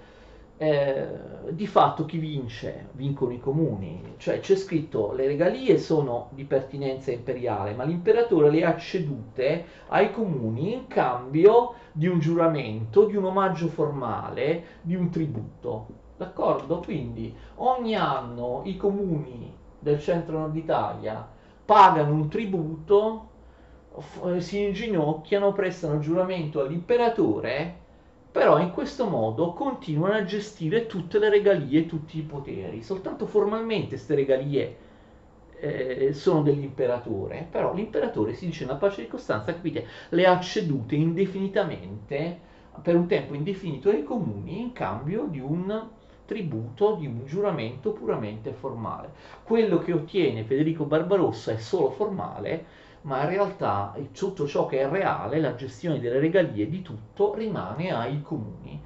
eh, 0.58 1.08
di 1.50 1.66
fatto 1.66 2.04
chi 2.06 2.18
vince? 2.18 2.88
Vincono 2.92 3.32
i 3.32 3.38
comuni, 3.40 4.14
cioè 4.16 4.40
c'è 4.40 4.56
scritto 4.56 5.12
le 5.12 5.26
regalie 5.26 5.78
sono 5.78 6.28
di 6.32 6.44
pertinenza 6.44 7.10
imperiale, 7.12 7.74
ma 7.74 7.84
l'imperatore 7.84 8.50
le 8.50 8.64
ha 8.64 8.76
cedute 8.76 9.64
ai 9.88 10.10
comuni 10.12 10.72
in 10.72 10.86
cambio 10.86 11.74
di 11.92 12.06
un 12.06 12.18
giuramento, 12.18 13.04
di 13.06 13.16
un 13.16 13.24
omaggio 13.24 13.68
formale, 13.68 14.64
di 14.82 14.94
un 14.94 15.10
tributo. 15.10 15.86
D'accordo? 16.16 16.80
Quindi 16.80 17.34
ogni 17.56 17.94
anno 17.94 18.62
i 18.64 18.76
comuni 18.76 19.54
del 19.78 20.00
centro-nord 20.00 20.56
Italia 20.56 21.26
pagano 21.64 22.12
un 22.14 22.28
tributo, 22.28 23.28
f- 23.98 24.36
si 24.38 24.62
inginocchiano, 24.64 25.52
prestano 25.52 25.98
giuramento 25.98 26.60
all'imperatore 26.60 27.84
però 28.36 28.58
in 28.58 28.70
questo 28.70 29.06
modo 29.06 29.54
continuano 29.54 30.12
a 30.12 30.24
gestire 30.24 30.84
tutte 30.84 31.18
le 31.18 31.30
regalie 31.30 31.86
tutti 31.86 32.18
i 32.18 32.22
poteri, 32.22 32.82
soltanto 32.82 33.24
formalmente 33.24 33.88
queste 33.88 34.14
regalie 34.14 34.76
eh, 35.58 36.12
sono 36.12 36.42
dell'imperatore, 36.42 37.48
però 37.50 37.72
l'imperatore 37.72 38.34
si 38.34 38.44
dice 38.44 38.66
nella 38.66 38.76
pace 38.76 39.00
di 39.00 39.08
Costanza, 39.08 39.54
capite, 39.54 39.86
le 40.10 40.26
ha 40.26 40.38
cedute 40.38 40.96
indefinitamente 40.96 42.38
per 42.82 42.94
un 42.94 43.06
tempo 43.06 43.32
indefinito 43.32 43.88
ai 43.88 44.04
comuni 44.04 44.60
in 44.60 44.72
cambio 44.72 45.24
di 45.30 45.40
un 45.40 45.88
tributo, 46.26 46.96
di 46.96 47.06
un 47.06 47.24
giuramento 47.24 47.92
puramente 47.92 48.52
formale. 48.52 49.12
Quello 49.44 49.78
che 49.78 49.94
ottiene 49.94 50.44
Federico 50.44 50.84
Barbarossa 50.84 51.52
è 51.52 51.56
solo 51.56 51.88
formale, 51.88 52.66
ma 53.06 53.22
in 53.22 53.28
realtà 53.28 53.94
tutto 54.12 54.46
ciò 54.46 54.66
che 54.66 54.80
è 54.80 54.88
reale, 54.88 55.40
la 55.40 55.54
gestione 55.54 56.00
delle 56.00 56.18
regalie 56.18 56.68
di 56.68 56.82
tutto, 56.82 57.34
rimane 57.34 57.92
ai 57.92 58.20
comuni. 58.20 58.82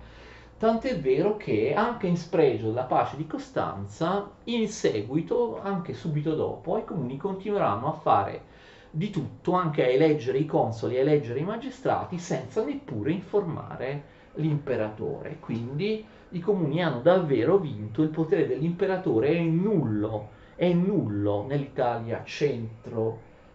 Tant'è 0.58 0.98
vero 0.98 1.38
che 1.38 1.72
anche 1.72 2.06
in 2.06 2.18
spregio 2.18 2.66
della 2.66 2.82
pace 2.82 3.16
di 3.16 3.26
Costanza, 3.26 4.30
in 4.44 4.68
seguito, 4.68 5.58
anche 5.62 5.94
subito 5.94 6.34
dopo, 6.34 6.76
i 6.76 6.84
comuni 6.84 7.16
continueranno 7.16 7.88
a 7.88 7.92
fare 7.92 8.42
di 8.90 9.08
tutto, 9.08 9.52
anche 9.52 9.84
a 9.84 9.88
eleggere 9.88 10.36
i 10.36 10.44
consoli, 10.44 10.98
a 10.98 11.00
eleggere 11.00 11.38
i 11.38 11.44
magistrati, 11.44 12.18
senza 12.18 12.62
neppure 12.62 13.12
informare 13.12 14.04
l'imperatore. 14.34 15.38
Quindi 15.40 16.04
i 16.28 16.40
comuni 16.40 16.82
hanno 16.82 17.00
davvero 17.00 17.56
vinto, 17.56 18.02
il 18.02 18.10
potere 18.10 18.46
dell'imperatore 18.46 19.30
è 19.30 19.40
nullo, 19.40 20.28
è 20.56 20.70
nullo 20.74 21.46
nell'Italia 21.46 22.22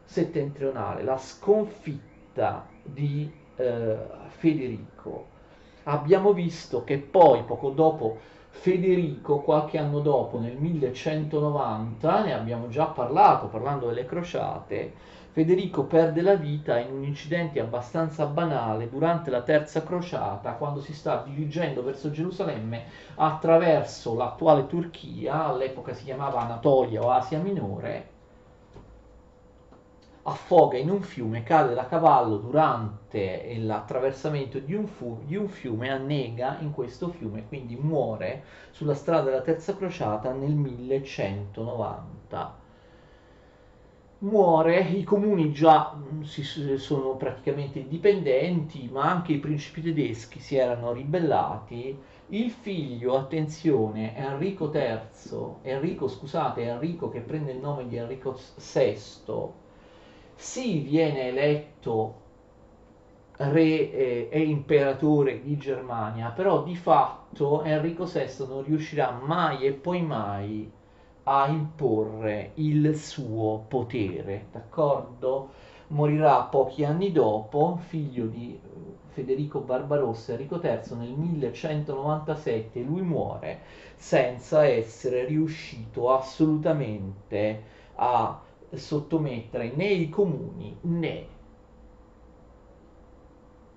centro-settentrionale. 0.05 1.03
La 1.03 1.17
sconfitta 1.17 2.65
di 2.81 3.31
eh, 3.55 3.97
Federico. 4.27 5.33
Abbiamo 5.83 6.33
visto 6.33 6.83
che 6.83 6.97
poi, 6.97 7.43
poco 7.43 7.69
dopo, 7.69 8.17
Federico, 8.49 9.39
qualche 9.39 9.77
anno 9.77 9.99
dopo, 9.99 10.39
nel 10.39 10.55
1190, 10.57 12.23
ne 12.23 12.33
abbiamo 12.33 12.69
già 12.69 12.85
parlato, 12.85 13.47
parlando 13.47 13.87
delle 13.87 14.05
crociate, 14.05 14.93
Federico 15.31 15.83
perde 15.83 16.21
la 16.21 16.35
vita 16.35 16.79
in 16.79 16.93
un 16.93 17.03
incidente 17.03 17.59
abbastanza 17.59 18.25
banale 18.25 18.89
durante 18.89 19.29
la 19.29 19.41
terza 19.41 19.83
crociata, 19.83 20.53
quando 20.53 20.79
si 20.79 20.93
sta 20.93 21.21
dirigendo 21.27 21.83
verso 21.83 22.09
Gerusalemme 22.09 22.85
attraverso 23.15 24.15
l'attuale 24.15 24.65
Turchia, 24.65 25.47
all'epoca 25.47 25.93
si 25.93 26.05
chiamava 26.05 26.39
Anatolia 26.39 27.01
o 27.01 27.11
Asia 27.11 27.39
Minore, 27.39 28.13
affoga 30.25 30.77
in 30.77 30.89
un 30.89 31.01
fiume, 31.01 31.41
cade 31.43 31.73
da 31.73 31.87
cavallo 31.87 32.37
durante 32.37 33.55
l'attraversamento 33.57 34.59
di 34.59 34.73
un, 34.75 34.85
fu- 34.87 35.21
di 35.25 35.35
un 35.35 35.47
fiume, 35.47 35.89
annega 35.89 36.57
in 36.59 36.71
questo 36.71 37.09
fiume, 37.09 37.47
quindi 37.47 37.75
muore 37.75 38.43
sulla 38.71 38.93
strada 38.95 39.29
della 39.29 39.41
terza 39.41 39.75
crociata 39.75 40.31
nel 40.33 40.53
1190 40.53 42.63
muore, 44.19 44.79
i 44.81 45.03
comuni 45.03 45.51
già 45.53 45.93
mm, 45.95 46.21
si, 46.23 46.43
sono 46.77 47.15
praticamente 47.15 47.79
indipendenti, 47.79 48.89
ma 48.91 49.09
anche 49.09 49.31
i 49.33 49.37
principi 49.39 49.81
tedeschi 49.81 50.39
si 50.39 50.55
erano 50.57 50.91
ribellati. 50.91 51.97
Il 52.27 52.49
figlio, 52.51 53.15
attenzione, 53.15 54.15
Enrico 54.17 54.69
III, 54.69 55.59
Enrico, 55.61 56.07
scusate, 56.09 56.63
Enrico 56.63 57.07
che 57.09 57.21
prende 57.21 57.51
il 57.51 57.59
nome 57.59 57.87
di 57.87 57.95
Enrico 57.97 58.37
VI, 58.55 58.97
sì 60.35 60.79
viene 60.79 61.27
eletto 61.29 62.23
re 63.37 63.91
eh, 63.91 64.29
e 64.31 64.41
imperatore 64.41 65.41
di 65.41 65.57
Germania, 65.57 66.29
però 66.29 66.63
di 66.63 66.75
fatto 66.75 67.63
Enrico 67.63 68.05
VI 68.05 68.45
non 68.47 68.63
riuscirà 68.63 69.11
mai 69.11 69.65
e 69.65 69.73
poi 69.73 70.01
mai 70.01 70.71
a 71.23 71.47
imporre 71.47 72.51
il 72.55 72.95
suo 72.95 73.65
potere, 73.67 74.47
d'accordo? 74.51 75.49
Morirà 75.87 76.43
pochi 76.43 76.83
anni 76.83 77.11
dopo, 77.11 77.79
figlio 77.87 78.25
di 78.25 78.53
eh, 78.53 79.03
Federico 79.09 79.59
Barbarossa 79.59 80.33
Enrico 80.33 80.59
III 80.61 80.97
nel 80.97 81.11
1197 81.11 82.79
lui 82.81 83.01
muore 83.01 83.61
senza 83.95 84.65
essere 84.65 85.25
riuscito 85.25 86.11
assolutamente 86.13 87.63
a 87.95 88.41
sottomettere 88.77 89.71
né 89.75 89.87
i 89.87 90.09
comuni 90.09 90.77
né 90.81 91.27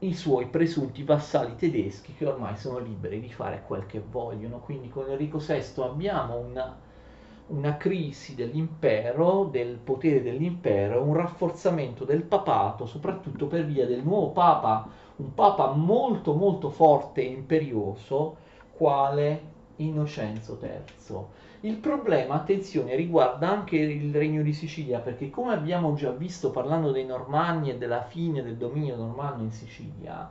i 0.01 0.15
suoi 0.15 0.47
presunti 0.47 1.03
vassalli 1.03 1.57
tedeschi 1.57 2.15
che 2.15 2.27
ormai 2.27 2.57
sono 2.57 2.79
liberi 2.79 3.21
di 3.21 3.33
fare 3.33 3.65
quel 3.67 3.85
che 3.87 4.01
vogliono. 4.01 4.61
Quindi 4.61 4.89
con 4.89 5.11
Enrico 5.11 5.39
VI 5.39 5.83
abbiamo 5.83 6.37
una 6.37 6.77
una 7.49 7.77
crisi 7.77 8.35
dell'impero, 8.35 9.49
del 9.51 9.79
potere 9.79 10.23
dell'impero, 10.23 11.03
un 11.03 11.15
rafforzamento 11.15 12.05
del 12.05 12.23
papato, 12.23 12.87
soprattutto 12.87 13.47
per 13.47 13.65
via 13.65 13.87
del 13.87 14.03
nuovo 14.03 14.31
papa, 14.31 14.87
un 15.17 15.35
papa 15.35 15.73
molto 15.73 16.35
molto 16.35 16.71
forte 16.71 17.23
e 17.23 17.27
imperioso, 17.27 18.37
quale 18.73 19.57
Innocenzo 19.77 20.59
III. 20.61 21.25
Il 21.63 21.79
problema, 21.79 22.35
attenzione, 22.35 22.95
riguarda 22.95 23.51
anche 23.51 23.77
il 23.77 24.15
regno 24.15 24.43
di 24.43 24.53
Sicilia, 24.53 25.01
perché 25.01 25.29
come 25.29 25.55
abbiamo 25.55 25.95
già 25.95 26.13
visto 26.13 26.51
parlando 26.53 26.93
dei 26.93 27.05
Normanni 27.05 27.71
e 27.71 27.79
della 27.79 28.03
fine 28.03 28.45
del 28.45 28.57
dominio 28.57 28.95
normanno 28.95 29.43
in 29.43 29.51
Sicilia, 29.51 30.31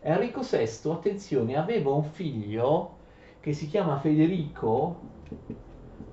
Enrico 0.00 0.42
VI, 0.42 0.90
attenzione, 0.90 1.56
aveva 1.56 1.90
un 1.90 2.04
figlio 2.04 2.96
che 3.40 3.52
si 3.52 3.66
chiama 3.66 3.98
Federico, 3.98 5.00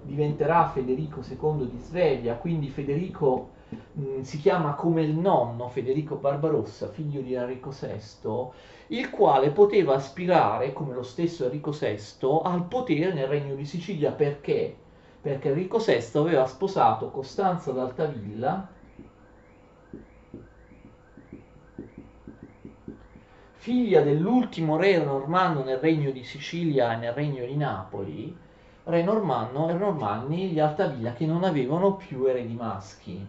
diventerà 0.01 0.68
Federico 0.70 1.22
II 1.22 1.70
di 1.70 1.78
Svevia, 1.78 2.36
quindi 2.36 2.70
Federico 2.70 3.51
mm, 3.99 4.22
si 4.22 4.39
chiama 4.39 4.74
come 4.74 5.01
il 5.01 5.16
nonno 5.16 5.70
Federico 5.70 6.16
Barbarossa, 6.16 6.89
figlio 6.89 7.22
di 7.22 7.34
Enrico 7.34 7.72
VI, 7.72 8.49
il 8.95 9.09
quale 9.09 9.49
poteva 9.51 9.95
aspirare, 9.95 10.74
come 10.74 10.93
lo 10.93 11.03
stesso 11.03 11.45
Enrico 11.45 11.72
VI, 11.72 11.97
al 12.43 12.66
potere 12.68 13.13
nel 13.13 13.28
regno 13.28 13.55
di 13.55 13.66
Sicilia 13.66 14.11
perché? 14.11 14.76
Perché 15.22 15.49
Enrico 15.49 15.80
VI 15.80 16.18
aveva 16.18 16.45
sposato 16.45 17.09
Costanza 17.09 17.72
d'Altavilla, 17.72 18.68
figlia 23.66 24.01
dell'ultimo 24.01 24.78
re 24.78 25.03
normanno 25.03 25.63
nel 25.63 25.80
regno 25.80 26.11
di 26.11 26.24
Sicilia 26.24 26.93
e 26.93 26.97
nel 26.97 27.13
regno 27.13 27.43
di 27.43 27.55
Napoli, 27.55 28.38
re 28.84 29.01
normanno 29.01 29.70
e 29.70 29.74
normanni 29.74 30.49
gli 30.49 30.59
Altavilla 30.59 31.13
che 31.13 31.26
non 31.26 31.43
avevano 31.43 31.95
più 31.95 32.26
eredi 32.26 32.53
maschi. 32.53 33.26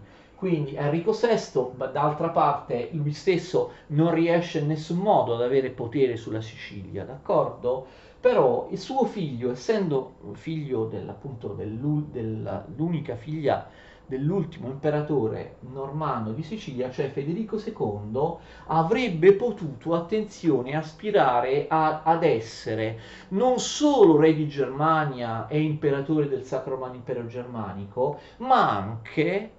Quindi 0.47 0.77
Enrico 0.77 1.11
VI, 1.11 1.91
d'altra 1.91 2.29
parte, 2.29 2.91
lui 2.93 3.13
stesso 3.13 3.73
non 3.89 4.15
riesce 4.15 4.61
in 4.61 4.69
nessun 4.69 4.99
modo 4.99 5.35
ad 5.35 5.43
avere 5.43 5.71
potere 5.71 6.17
sulla 6.17 6.41
Sicilia, 6.41 7.05
d'accordo? 7.05 7.85
Però 8.21 8.69
il 8.71 8.79
suo 8.79 9.07
figlio, 9.07 9.51
essendo 9.51 10.15
figlio 10.35 10.85
dell'appunto 10.85 11.49
dell'unica 11.49 13.17
figlia 13.17 13.69
dell'ultimo 14.07 14.69
imperatore 14.69 15.57
normanno 15.73 16.31
di 16.31 16.45
Sicilia, 16.45 16.93
cioè 16.93 17.11
Federico 17.11 17.57
II, 17.57 18.37
avrebbe 18.67 19.33
potuto, 19.33 19.95
attenzione, 19.95 20.77
aspirare 20.77 21.67
a, 21.69 22.03
ad 22.05 22.23
essere 22.23 23.01
non 23.31 23.59
solo 23.59 24.17
re 24.17 24.33
di 24.33 24.47
Germania 24.47 25.49
e 25.49 25.61
imperatore 25.61 26.29
del 26.29 26.45
Sacro 26.45 26.77
Romano 26.77 26.95
Impero 26.95 27.27
Germanico, 27.27 28.21
ma 28.37 28.77
anche 28.77 29.56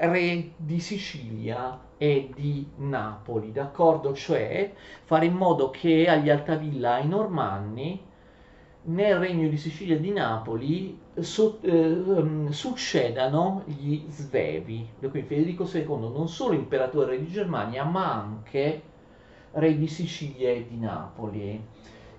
re 0.00 0.52
di 0.56 0.80
Sicilia 0.80 1.78
e 1.98 2.30
di 2.34 2.66
Napoli, 2.76 3.52
d'accordo? 3.52 4.14
Cioè 4.14 4.72
fare 5.04 5.26
in 5.26 5.34
modo 5.34 5.70
che 5.70 6.08
agli 6.08 6.30
Altavilla, 6.30 6.94
ai 6.94 7.08
Normanni, 7.08 8.02
nel 8.82 9.16
regno 9.16 9.48
di 9.48 9.58
Sicilia 9.58 9.96
e 9.96 10.00
di 10.00 10.10
Napoli 10.10 10.98
su, 11.20 11.58
eh, 11.60 12.46
succedano 12.48 13.62
gli 13.66 14.02
Svevi. 14.08 14.88
Quindi 14.98 15.22
Federico 15.22 15.68
II 15.70 15.84
non 16.12 16.28
solo 16.28 16.54
imperatore 16.54 17.18
di 17.18 17.30
Germania, 17.30 17.84
ma 17.84 18.12
anche 18.12 18.82
re 19.52 19.76
di 19.76 19.86
Sicilia 19.86 20.50
e 20.50 20.66
di 20.66 20.78
Napoli. 20.78 21.62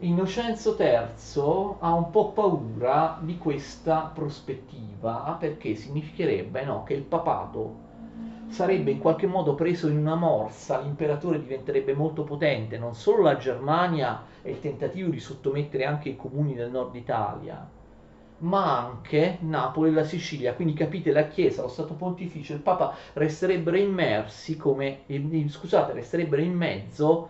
Innocenzo 0.03 0.75
III 0.79 1.75
ha 1.77 1.93
un 1.93 2.09
po' 2.09 2.31
paura 2.31 3.19
di 3.21 3.37
questa 3.37 4.09
prospettiva 4.11 5.37
perché 5.39 5.75
significherebbe 5.75 6.63
no, 6.63 6.83
che 6.83 6.95
il 6.95 7.03
papato 7.03 7.75
sarebbe 8.47 8.89
in 8.89 8.97
qualche 8.97 9.27
modo 9.27 9.53
preso 9.53 9.87
in 9.89 9.97
una 9.97 10.15
morsa, 10.15 10.79
l'imperatore 10.79 11.39
diventerebbe 11.39 11.93
molto 11.93 12.23
potente, 12.23 12.79
non 12.79 12.95
solo 12.95 13.21
la 13.21 13.37
Germania 13.37 14.23
e 14.41 14.49
il 14.49 14.59
tentativo 14.59 15.11
di 15.11 15.19
sottomettere 15.19 15.85
anche 15.85 16.09
i 16.09 16.15
comuni 16.15 16.55
del 16.55 16.71
nord 16.71 16.95
Italia, 16.95 17.69
ma 18.39 18.83
anche 18.83 19.37
Napoli 19.41 19.91
e 19.91 19.93
la 19.93 20.03
Sicilia. 20.03 20.55
Quindi 20.55 20.73
capite, 20.73 21.11
la 21.11 21.27
Chiesa, 21.27 21.61
lo 21.61 21.67
Stato 21.67 21.93
Pontificio 21.93 22.53
il 22.53 22.61
Papa 22.61 22.95
resterebbero 23.13 23.77
immersi 23.77 24.57
come, 24.57 25.01
scusate, 25.47 25.93
resterebbero 25.93 26.41
in 26.41 26.55
mezzo 26.55 27.29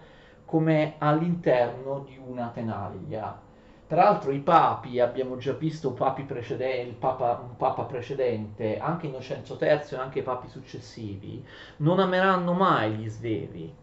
come 0.52 0.96
all'interno 0.98 2.04
di 2.06 2.20
una 2.28 2.52
tenaglia. 2.54 3.40
Tra 3.88 4.04
l'altro 4.04 4.32
i 4.32 4.40
papi, 4.40 5.00
abbiamo 5.00 5.38
già 5.38 5.54
visto 5.54 5.94
papi 5.94 6.24
precedenti, 6.24 6.94
papa, 7.00 7.42
un 7.42 7.56
papa 7.56 7.84
precedente, 7.84 8.78
anche 8.78 9.08
Innocenzo 9.08 9.58
III 9.58 9.80
e 9.92 9.96
anche 9.96 10.20
i 10.20 10.24
papi 10.24 10.50
successivi, 10.50 11.42
non 11.78 12.00
ameranno 12.00 12.52
mai 12.52 12.92
gli 12.96 13.08
svevi. 13.08 13.74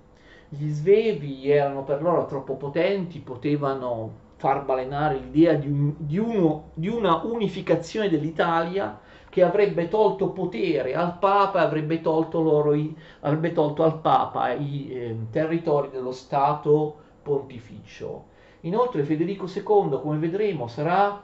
Gli 0.51 0.69
svevi 0.69 1.51
erano 1.51 1.85
per 1.85 2.03
loro 2.03 2.27
troppo 2.27 2.57
potenti, 2.57 3.19
potevano 3.21 4.27
far 4.37 4.63
balenare 4.67 5.17
l'idea 5.17 5.55
di, 5.55 5.69
un, 5.69 5.95
di, 5.97 6.19
uno, 6.19 6.73
di 6.75 6.89
una 6.89 7.23
unificazione 7.25 8.11
dell'Italia 8.11 9.01
che 9.39 9.45
avrebbe 9.45 9.87
tolto 9.87 10.31
potere 10.31 10.97
al 10.97 11.17
Papa 11.19 11.61
avrebbe 11.61 12.01
tolto, 12.01 12.43
loro 12.43 12.75
i, 12.75 12.93
avrebbe 13.21 13.53
tolto 13.53 13.85
al 13.85 14.01
Papa 14.01 14.53
i 14.53 14.91
eh, 14.91 15.17
territori 15.31 15.91
dello 15.91 16.11
Stato 16.11 16.97
pontificio. 17.23 18.25
Inoltre 18.63 19.05
Federico 19.05 19.47
II, 19.47 20.01
come 20.01 20.19
vedremo, 20.19 20.67
sarà 20.67 21.23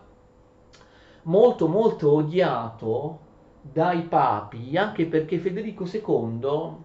molto 1.23 1.67
molto 1.67 2.13
odiato 2.13 3.19
dai 3.61 4.03
papi, 4.03 4.77
anche 4.77 5.07
perché 5.07 5.39
Federico 5.39 5.85
II 5.85 6.83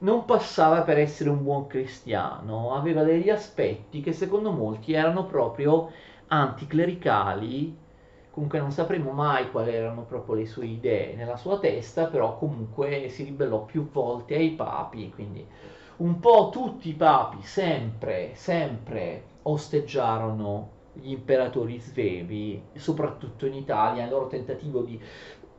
non 0.00 0.24
passava 0.26 0.82
per 0.82 0.98
essere 0.98 1.30
un 1.30 1.42
buon 1.42 1.66
cristiano, 1.66 2.74
aveva 2.74 3.04
degli 3.04 3.30
aspetti 3.30 4.02
che 4.02 4.12
secondo 4.12 4.50
molti 4.50 4.92
erano 4.92 5.24
proprio 5.24 5.90
anticlericali, 6.26 7.74
comunque 8.38 8.60
non 8.60 8.70
sapremo 8.70 9.10
mai 9.10 9.50
quali 9.50 9.74
erano 9.74 10.02
proprio 10.02 10.36
le 10.36 10.46
sue 10.46 10.66
idee 10.66 11.16
nella 11.16 11.36
sua 11.36 11.58
testa, 11.58 12.06
però 12.06 12.38
comunque 12.38 13.08
si 13.08 13.24
ribellò 13.24 13.64
più 13.64 13.90
volte 13.90 14.36
ai 14.36 14.50
papi, 14.50 15.10
quindi 15.12 15.44
un 15.96 16.20
po' 16.20 16.48
tutti 16.52 16.88
i 16.88 16.94
papi 16.94 17.38
sempre, 17.42 18.30
sempre 18.34 19.24
osteggiarono 19.42 20.76
gli 20.92 21.10
imperatori 21.10 21.80
svevi, 21.80 22.62
soprattutto 22.74 23.44
in 23.44 23.54
Italia, 23.54 24.02
nel 24.02 24.12
loro 24.12 24.28
tentativo 24.28 24.82
di 24.82 25.00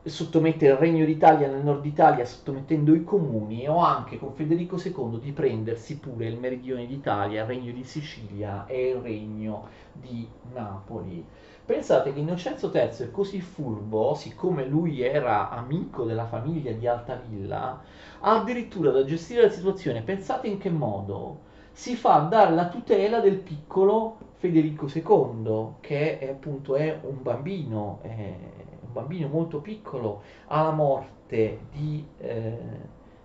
sottomettere 0.02 0.72
il 0.72 0.78
regno 0.78 1.04
d'Italia 1.04 1.46
nel 1.46 1.62
nord 1.62 1.84
Italia 1.84 2.24
sottomettendo 2.24 2.94
i 2.94 3.04
comuni 3.04 3.68
o 3.68 3.80
anche 3.80 4.18
con 4.18 4.32
Federico 4.32 4.80
II 4.82 5.20
di 5.20 5.32
prendersi 5.32 5.98
pure 5.98 6.26
il 6.26 6.38
meridione 6.38 6.86
d'Italia, 6.86 7.42
il 7.42 7.46
regno 7.46 7.72
di 7.72 7.84
Sicilia 7.84 8.64
e 8.64 8.88
il 8.88 8.96
regno 8.96 9.68
di 9.92 10.26
Napoli. 10.54 11.22
Pensate 11.70 12.12
che 12.12 12.18
Innocenzo 12.18 12.72
III 12.74 12.88
è 12.98 13.10
così 13.12 13.40
furbo, 13.40 14.14
siccome 14.14 14.66
lui 14.66 15.02
era 15.02 15.50
amico 15.50 16.02
della 16.02 16.26
famiglia 16.26 16.72
di 16.72 16.88
Altavilla, 16.88 17.80
ha 18.18 18.40
addirittura 18.40 18.90
da 18.90 19.04
gestire 19.04 19.42
la 19.42 19.50
situazione, 19.50 20.02
pensate 20.02 20.48
in 20.48 20.58
che 20.58 20.68
modo? 20.68 21.42
Si 21.70 21.94
fa 21.94 22.26
dare 22.28 22.56
la 22.56 22.66
tutela 22.66 23.20
del 23.20 23.36
piccolo 23.36 24.16
Federico 24.38 24.88
II, 24.92 25.74
che 25.78 26.18
è 26.18 26.30
appunto 26.30 26.74
è 26.74 26.98
un 27.04 27.22
bambino, 27.22 28.00
è 28.02 28.34
un 28.80 28.92
bambino 28.92 29.28
molto 29.28 29.60
piccolo, 29.60 30.22
alla 30.48 30.72
morte 30.72 31.60
di, 31.70 32.04
eh, 32.18 32.58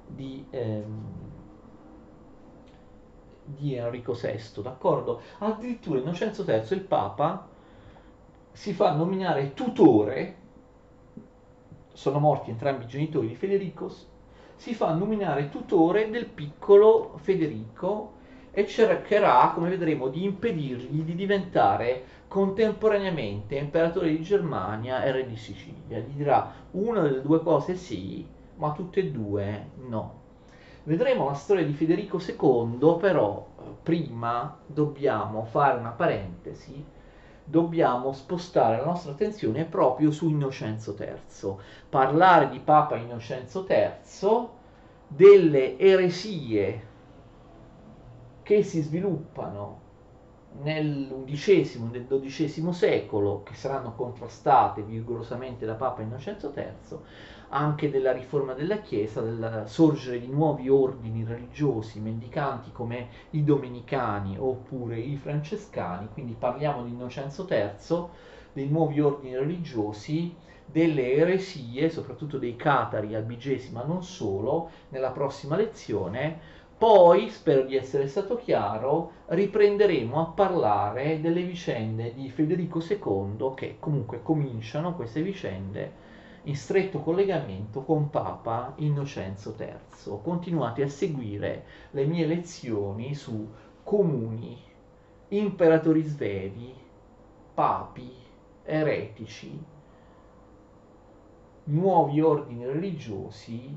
di, 0.05 0.45
ehm, 0.51 1.03
di 3.43 3.73
Enrico 3.73 4.13
VI, 4.13 4.61
d'accordo? 4.61 5.19
Addirittura 5.39 5.97
Innocenzo 5.97 6.43
III, 6.43 6.77
il 6.77 6.81
Papa, 6.81 7.53
si 8.55 8.71
fa 8.71 8.93
nominare 8.93 9.53
tutore, 9.53 10.35
sono 11.91 12.19
morti 12.19 12.51
entrambi 12.51 12.85
i 12.85 12.87
genitori 12.87 13.27
di 13.27 13.35
Federico, 13.35 13.91
si 14.55 14.73
fa 14.73 14.93
nominare 14.93 15.49
tutore 15.49 16.09
del 16.09 16.27
piccolo 16.27 17.17
Federico 17.17 18.13
e 18.51 18.65
cercherà, 18.65 19.51
come 19.53 19.67
vedremo, 19.67 20.07
di 20.07 20.23
impedirgli 20.23 21.01
di 21.01 21.15
diventare 21.15 22.05
contemporaneamente 22.29 23.57
imperatore 23.57 24.11
di 24.11 24.21
Germania 24.21 25.03
e 25.03 25.11
re 25.11 25.27
di 25.27 25.35
Sicilia. 25.35 25.99
Gli 25.99 26.15
dirà 26.15 26.49
una 26.71 27.01
delle 27.01 27.21
due 27.21 27.41
cose 27.41 27.75
sì, 27.75 28.25
ma 28.55 28.71
tutte 28.71 29.01
e 29.01 29.11
due 29.11 29.71
no. 29.89 30.23
Vedremo 30.83 31.25
la 31.25 31.33
storia 31.33 31.65
di 31.65 31.73
Federico 31.73 32.21
II, 32.25 32.97
però 33.01 33.45
prima 33.83 34.57
dobbiamo 34.65 35.43
fare 35.43 35.77
una 35.77 35.89
parentesi, 35.89 36.93
dobbiamo 37.45 38.11
spostare 38.11 38.77
la 38.77 38.85
nostra 38.85 39.11
attenzione 39.11 39.65
proprio 39.65 40.11
su 40.11 40.27
Innocenzo 40.27 40.95
III, 40.97 41.55
parlare 41.87 42.49
di 42.49 42.59
Papa 42.59 42.97
Innocenzo 42.97 43.65
III, 43.69 44.47
delle 45.07 45.77
eresie 45.77 46.93
che 48.41 48.63
si 48.63 48.81
sviluppano 48.81 49.83
nell'undicesimo 50.61 51.87
e 51.87 51.89
nel 51.91 52.05
dodicesimo 52.05 52.71
secolo, 52.71 53.43
che 53.43 53.53
saranno 53.53 53.93
contrastate 53.93 54.81
vigorosamente 54.81 55.65
da 55.65 55.73
Papa 55.73 56.01
Innocenzo 56.01 56.51
III, 56.55 56.97
anche 57.49 57.89
della 57.89 58.11
riforma 58.11 58.53
della 58.53 58.79
Chiesa, 58.79 59.21
del 59.21 59.63
sorgere 59.65 60.19
di 60.19 60.27
nuovi 60.27 60.69
ordini 60.69 61.23
religiosi 61.23 61.99
mendicanti 61.99 62.71
come 62.71 63.07
i 63.31 63.43
domenicani 63.43 64.37
oppure 64.37 64.97
i 64.97 65.15
francescani, 65.15 66.07
quindi 66.11 66.35
parliamo 66.37 66.83
di 66.83 66.91
Innocenzo 66.91 67.47
III, 67.49 68.05
dei 68.53 68.67
nuovi 68.67 68.99
ordini 69.01 69.35
religiosi, 69.35 70.33
delle 70.65 71.13
eresie, 71.13 71.89
soprattutto 71.89 72.37
dei 72.37 72.55
catari 72.55 73.13
albigesi, 73.13 73.71
ma 73.71 73.83
non 73.83 74.03
solo, 74.03 74.69
nella 74.89 75.11
prossima 75.11 75.55
lezione, 75.55 76.63
poi, 76.77 77.29
spero 77.29 77.63
di 77.63 77.77
essere 77.77 78.07
stato 78.07 78.35
chiaro, 78.35 79.11
riprenderemo 79.27 80.19
a 80.19 80.25
parlare 80.25 81.21
delle 81.21 81.41
vicende 81.43 82.13
di 82.13 82.29
Federico 82.29 82.81
II 82.81 83.53
che 83.55 83.77
comunque 83.79 84.21
cominciano 84.21 84.93
queste 84.93 85.21
vicende 85.21 86.03
in 86.47 86.55
stretto 86.55 86.99
collegamento 86.99 87.81
con 87.81 88.09
Papa 88.09 88.73
Innocenzo 88.77 89.55
III. 89.57 90.19
Continuate 90.21 90.83
a 90.83 90.89
seguire 90.89 91.65
le 91.91 92.05
mie 92.05 92.27
lezioni 92.27 93.15
su 93.15 93.49
comuni, 93.83 94.55
imperatori 95.29 96.03
svevi, 96.03 96.73
papi, 97.53 98.11
eretici, 98.63 99.59
nuovi 101.65 102.21
ordini 102.21 102.65
religiosi 102.65 103.75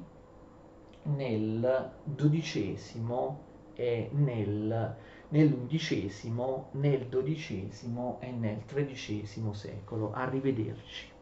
nel 1.05 1.91
dodicesimo 2.05 3.47
e 3.75 4.11
nel, 4.13 4.95
nell'undicesimo, 5.29 6.69
nel 6.73 7.07
dodicesimo 7.07 8.19
e 8.21 8.31
nel 8.31 8.63
tredicesimo 8.67 9.55
secolo. 9.55 10.13
Arrivederci. 10.13 11.17